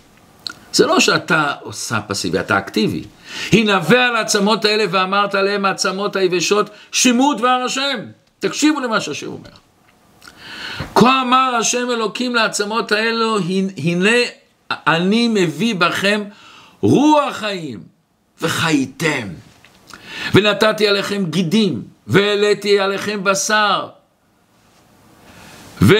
זה 0.73 0.87
לא 0.87 1.01
שאתה 1.01 1.53
עושה 1.61 2.01
פסיבי, 2.01 2.41
אתה 2.41 2.59
אקטיבי. 2.59 3.05
הנבא 3.53 3.99
על 3.99 4.17
העצמות 4.17 4.65
האלה 4.65 4.85
ואמרת 4.91 5.35
עליהם 5.35 5.65
העצמות 5.65 6.17
היבשות, 6.17 6.71
שימו 6.93 7.35
דבר 7.35 7.63
השם. 7.67 7.99
תקשיבו 8.39 8.81
למה 8.81 9.01
שהשם 9.01 9.27
אומר. 9.27 9.51
כה 10.95 11.23
אמר 11.23 11.55
השם 11.59 11.91
אלוקים 11.91 12.35
לעצמות 12.35 12.93
האלו, 12.93 13.39
הנה 13.77 14.11
אני 14.71 15.29
מביא 15.29 15.75
בכם 15.75 16.25
רוח 16.85 17.37
חיים, 17.37 17.81
וחייתם. 18.43 19.29
ונתתי 20.35 20.89
עליכם 20.89 21.25
גידים, 21.31 21.83
והעליתי 22.07 22.81
עליכם 22.81 23.25
בשר. 23.25 23.89
ו... 25.83 25.95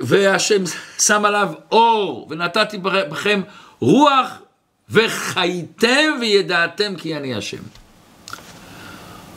והשם 0.00 0.62
שם 0.98 1.24
עליו 1.24 1.48
אור, 1.72 2.26
ונתתי 2.30 2.78
בכם 2.82 3.40
רוח, 3.80 4.28
וחייתם 4.90 6.16
וידעתם 6.20 6.94
כי 6.96 7.16
אני 7.16 7.34
השם. 7.34 7.62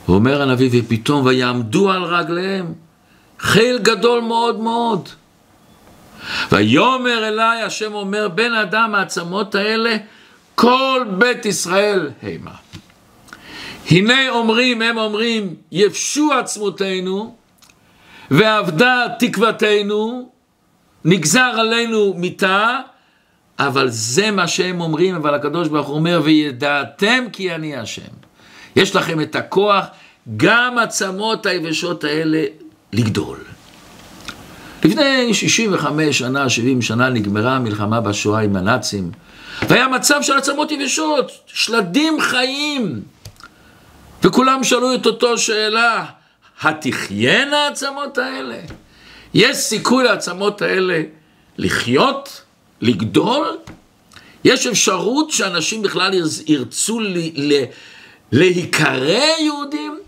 ואומר 0.10 0.42
הנביא, 0.42 0.70
ופתאום 0.74 1.26
ויעמדו 1.26 1.92
על 1.92 2.04
רגליהם 2.04 2.74
חיל 3.40 3.78
גדול 3.78 4.22
מאוד 4.22 4.60
מאוד. 4.60 5.10
ויאמר 6.52 7.28
אליי, 7.28 7.62
השם 7.62 7.94
אומר, 7.94 8.28
בן 8.28 8.54
אדם, 8.54 8.96
העצמות 8.96 9.56
האלה, 9.56 9.98
כל 10.62 11.06
בית 11.18 11.46
ישראל 11.46 12.10
המה. 12.24 12.52
הנה 13.92 14.30
אומרים, 14.30 14.82
הם 14.82 14.98
אומרים, 14.98 15.56
יבשו 15.72 16.34
עצמותינו, 16.34 17.36
ואבדה 18.32 19.06
תקוותנו, 19.20 20.30
נגזר 21.06 21.54
עלינו 21.60 22.14
מיתה, 22.18 22.80
אבל 23.60 23.90
זה 23.90 24.32
מה 24.32 24.48
שהם 24.48 24.82
אומרים, 24.82 25.16
אבל 25.16 25.34
הקדוש 25.34 25.68
ברוך 25.68 25.88
הוא 25.88 25.96
אומר, 25.96 26.22
וידעתם 26.24 27.24
כי 27.34 27.56
אני 27.56 27.76
השם. 27.76 28.12
יש 28.76 28.96
לכם 28.96 29.22
את 29.22 29.36
הכוח, 29.36 29.86
גם 30.38 30.78
עצמות 30.78 31.46
היבשות 31.46 32.04
האלה, 32.04 32.44
לגדול. 32.94 33.38
לפני 34.84 35.34
65 35.34 36.18
שנה, 36.18 36.50
70 36.50 36.82
שנה, 36.82 37.10
נגמרה 37.10 37.56
המלחמה 37.56 38.02
בשואה 38.02 38.42
עם 38.42 38.56
הנאצים, 38.56 39.12
והיה 39.68 39.88
מצב 39.88 40.22
של 40.22 40.38
עצמות 40.38 40.72
יבשות, 40.72 41.32
שלדים 41.46 42.22
חיים. 42.22 43.02
וכולם 44.24 44.64
שאלו 44.64 44.96
את 44.96 45.06
אותו 45.06 45.38
שאלה, 45.38 46.06
התחיינה 46.62 47.58
העצמות 47.58 48.18
האלה? 48.18 48.60
יש 49.34 49.58
סיכוי 49.58 50.04
לעצמות 50.04 50.62
האלה 50.62 51.02
לחיות, 51.58 52.42
לגדול? 52.82 53.58
יש 54.44 54.68
אפשרות 54.68 55.32
שאנשים 55.32 55.82
בכלל 55.82 56.12
ירצו 56.46 57.00
להיקרא 58.32 59.40
יהודים? 59.40 60.00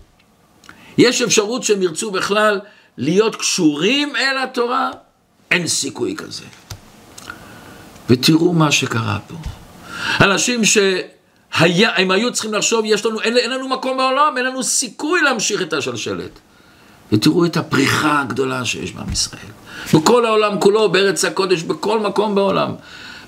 יש 0.98 1.22
אפשרות 1.22 1.64
שהם 1.64 1.82
ירצו 1.82 2.10
בכלל 2.10 2.60
להיות 2.98 3.36
קשורים 3.36 4.16
אל 4.16 4.38
התורה? 4.38 4.90
אין 5.50 5.66
סיכוי 5.66 6.14
כזה. 6.16 6.44
ותראו 8.10 8.52
מה 8.52 8.72
שקרה 8.72 9.18
פה. 9.28 9.36
אנשים 10.20 10.64
שהם 10.64 12.10
היו 12.10 12.32
צריכים 12.32 12.54
לחשוב, 12.54 12.82
יש 12.84 13.06
לנו, 13.06 13.20
אין, 13.20 13.36
אין 13.36 13.50
לנו 13.50 13.68
מקום 13.68 13.96
בעולם, 13.96 14.34
אין 14.36 14.46
לנו 14.46 14.62
סיכוי 14.62 15.20
להמשיך 15.22 15.62
את 15.62 15.72
השלשלת. 15.72 16.38
ותראו 17.12 17.44
את 17.44 17.56
הפריחה 17.56 18.20
הגדולה 18.20 18.64
שיש 18.64 18.92
בעם 18.92 19.12
ישראל. 19.12 19.52
בכל 19.94 20.26
העולם 20.26 20.60
כולו, 20.60 20.88
בארץ 20.88 21.24
הקודש, 21.24 21.62
בכל 21.62 22.00
מקום 22.00 22.34
בעולם. 22.34 22.74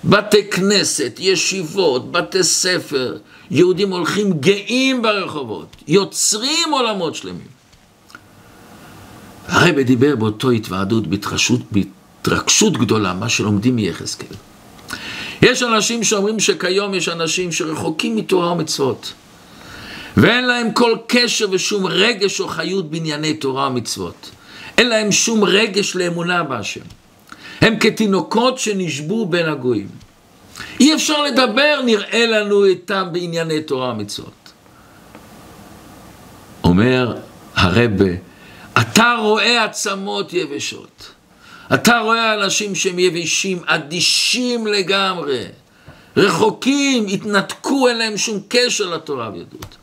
בתי 0.05 0.51
כנסת, 0.51 1.17
ישיבות, 1.19 2.13
בתי 2.13 2.43
ספר, 2.43 3.17
יהודים 3.51 3.91
הולכים 3.91 4.33
גאים 4.33 5.03
ברחובות, 5.03 5.77
יוצרים 5.89 6.73
עולמות 6.73 7.15
שלמים. 7.15 7.57
הרב 9.49 9.81
דיבר 9.81 10.17
באותו 10.17 10.51
התוועדות 10.51 11.05
בהתרגשות, 11.73 12.73
גדולה, 12.73 13.15
מה 13.15 13.29
שלומדים 13.29 13.77
מיחזקאל. 13.77 14.37
יש 15.47 15.63
אנשים 15.63 16.05
שאומרים 16.05 16.41
שכיום 16.41 16.95
יש 16.95 17.09
אנשים 17.09 17.53
שרחוקים 17.53 18.17
מתורה 18.17 18.53
ומצוות, 18.53 19.13
ואין 20.17 20.47
להם 20.47 20.73
כל 20.73 20.97
קשר 21.07 21.47
ושום 21.51 21.87
רגש 21.87 22.41
או 22.41 22.49
חיות 22.49 22.91
בענייני 22.91 23.35
תורה 23.35 23.69
ומצוות. 23.69 24.31
אין 24.79 24.89
להם 24.89 25.13
שום 25.13 25.45
רגש 25.45 25.97
לאמונה 25.97 26.43
בהשם. 26.43 26.81
הם 27.61 27.79
כתינוקות 27.79 28.59
שנשבו 28.59 29.27
בין 29.27 29.47
הגויים. 29.49 29.89
אי 30.81 30.95
אפשר 30.95 31.23
לדבר, 31.23 31.81
נראה 31.85 32.27
לנו 32.27 32.65
איתם 32.65 33.09
בענייני 33.13 33.63
תורה 33.63 33.91
ומצוות. 33.91 34.53
אומר 36.65 37.17
הרבה, 37.55 38.11
אתה 38.81 39.17
רואה 39.21 39.65
עצמות 39.65 40.33
יבשות. 40.33 41.16
אתה 41.75 41.99
רואה 41.99 42.35
אנשים 42.35 42.75
שהם 42.75 42.99
יבשים, 42.99 43.63
אדישים 43.67 44.67
לגמרי, 44.67 45.45
רחוקים, 46.17 47.07
התנתקו, 47.07 47.89
אין 47.89 47.99
להם 47.99 48.17
שום 48.17 48.41
קשר 48.49 48.89
לתורה 48.91 49.31
ויהדות. 49.33 49.77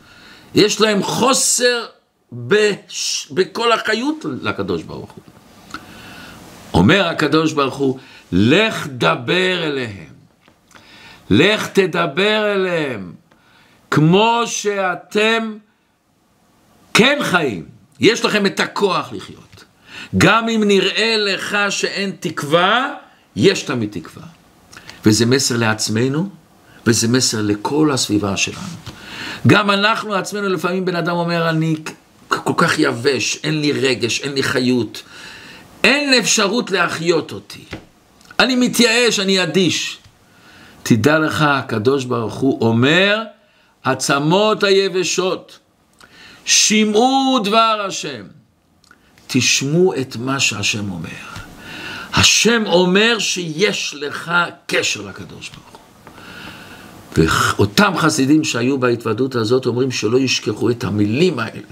יש 0.55 0.81
להם 0.81 1.03
חוסר 1.03 1.85
בש... 2.33 3.27
בכל 3.31 3.71
החיות 3.71 4.25
לקדוש 4.41 4.83
ברוך 4.83 5.11
הוא. 5.11 5.23
אומר 6.73 7.07
הקדוש 7.07 7.53
ברוך 7.53 7.75
הוא, 7.75 7.99
לך 8.31 8.87
דבר 8.87 9.63
אליהם. 9.63 10.13
לך 11.29 11.67
תדבר 11.67 12.53
אליהם. 12.55 13.13
כמו 13.91 14.41
שאתם 14.45 15.57
כן 16.93 17.19
חיים. 17.21 17.65
יש 17.99 18.25
לכם 18.25 18.45
את 18.45 18.59
הכוח 18.59 19.13
לחיות. 19.13 19.52
גם 20.17 20.49
אם 20.49 20.63
נראה 20.63 21.15
לך 21.17 21.57
שאין 21.69 22.11
תקווה, 22.19 22.93
יש 23.35 23.63
תמיד 23.63 23.89
תקווה. 23.91 24.23
וזה 25.05 25.25
מסר 25.25 25.57
לעצמנו, 25.57 26.29
וזה 26.87 27.07
מסר 27.07 27.41
לכל 27.41 27.91
הסביבה 27.91 28.37
שלנו. 28.37 28.67
גם 29.47 29.71
אנחנו 29.71 30.13
עצמנו, 30.13 30.49
לפעמים 30.49 30.85
בן 30.85 30.95
אדם 30.95 31.15
אומר, 31.15 31.49
אני 31.49 31.75
כל 32.27 32.53
כך 32.57 32.79
יבש, 32.79 33.39
אין 33.43 33.61
לי 33.61 33.71
רגש, 33.71 34.21
אין 34.21 34.33
לי 34.33 34.43
חיות, 34.43 35.03
אין 35.83 36.13
אפשרות 36.13 36.71
להחיות 36.71 37.31
אותי. 37.31 37.63
אני 38.39 38.55
מתייאש, 38.55 39.19
אני 39.19 39.43
אדיש. 39.43 39.97
תדע 40.83 41.19
לך, 41.19 41.41
הקדוש 41.41 42.05
ברוך 42.05 42.33
הוא 42.33 42.67
אומר, 42.67 43.23
עצמות 43.83 44.63
היבשות, 44.63 45.59
שמעו 46.45 47.39
דבר 47.43 47.85
השם. 47.87 48.23
תשמעו 49.33 49.93
את 50.01 50.15
מה 50.15 50.39
שהשם 50.39 50.91
אומר. 50.91 51.09
השם 52.13 52.63
אומר 52.65 53.19
שיש 53.19 53.95
לך 53.97 54.31
קשר 54.67 55.01
לקדוש 55.01 55.49
ברוך 55.49 55.79
הוא. 57.17 57.27
ואותם 57.57 57.93
חסידים 57.97 58.43
שהיו 58.43 58.77
בהתוודות 58.77 59.35
הזאת 59.35 59.65
אומרים 59.65 59.91
שלא 59.91 60.17
ישכחו 60.17 60.69
את 60.69 60.83
המילים 60.83 61.39
האלה. 61.39 61.67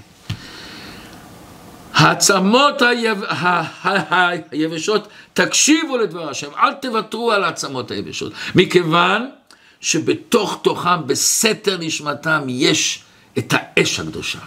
העצמות 1.93 2.81
היב... 2.81 3.21
היבשות, 4.51 5.07
תקשיבו 5.33 5.97
לדבר 5.97 6.29
השם, 6.29 6.49
אל 6.57 6.73
תוותרו 6.73 7.31
על 7.31 7.43
העצמות 7.43 7.91
היבשות, 7.91 8.33
מכיוון 8.55 9.29
שבתוך 9.81 10.59
תוכם, 10.63 11.07
בסתר 11.07 11.77
נשמתם, 11.79 12.41
יש 12.47 13.03
את 13.37 13.53
האש 13.57 13.99
הקדושה. 13.99 14.39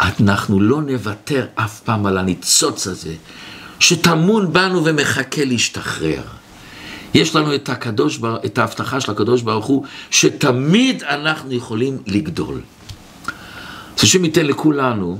אנחנו 0.00 0.60
לא 0.60 0.82
נוותר 0.82 1.46
אף 1.54 1.80
פעם 1.80 2.06
על 2.06 2.18
הניצוץ 2.18 2.86
הזה, 2.86 3.14
שטמון 3.80 4.52
בנו 4.52 4.84
ומחכה 4.84 5.44
להשתחרר. 5.44 6.22
יש 7.14 7.36
לנו 7.36 7.54
את, 7.54 7.68
הקדוש, 7.68 8.20
את 8.44 8.58
ההבטחה 8.58 9.00
של 9.00 9.12
הקדוש 9.12 9.42
ברוך 9.42 9.66
הוא, 9.66 9.84
שתמיד 10.10 11.02
אנחנו 11.02 11.52
יכולים 11.52 11.98
לגדול. 12.06 12.60
אז 13.96 14.04
השם 14.04 14.24
ייתן 14.24 14.46
לכולנו 14.46 15.18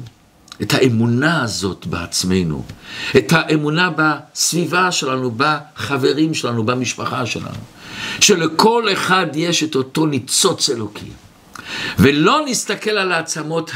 את 0.63 0.75
האמונה 0.75 1.43
הזאת 1.43 1.87
בעצמנו, 1.87 2.65
את 3.17 3.33
האמונה 3.33 3.91
בסביבה 3.97 4.93
שלנו, 4.93 5.35
בחברים 5.37 6.35
שלנו, 6.35 6.65
במשפחה 6.65 7.27
שלנו, 7.27 7.59
שלכל 8.21 8.85
אחד 8.93 9.27
יש 9.35 9.63
את 9.63 9.75
אותו 9.75 10.07
ניצוץ 10.07 10.71
אלוקי. 10.71 11.11
ולא 11.99 12.41
נסתכל 12.47 12.91
על 12.91 13.13
העצמות 13.13 13.71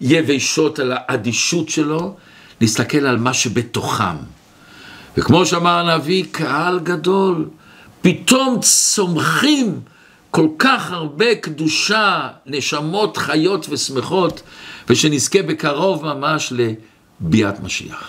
היבשות, 0.00 0.78
על 0.78 0.92
האדישות 0.96 1.68
שלו, 1.68 2.16
נסתכל 2.60 3.06
על 3.06 3.16
מה 3.16 3.34
שבתוכם. 3.34 4.16
וכמו 5.16 5.46
שאמר 5.46 5.78
הנביא, 5.78 6.24
קהל 6.30 6.78
גדול, 6.78 7.48
פתאום 8.00 8.60
צומחים 8.60 9.80
כל 10.30 10.48
כך 10.58 10.92
הרבה 10.92 11.34
קדושה, 11.34 12.28
נשמות 12.46 13.16
חיות 13.16 13.66
ושמחות, 13.70 14.42
ושנזכה 14.88 15.42
בקרוב 15.42 16.04
ממש 16.04 16.52
ביאת 17.20 17.60
משיח. 17.60 18.04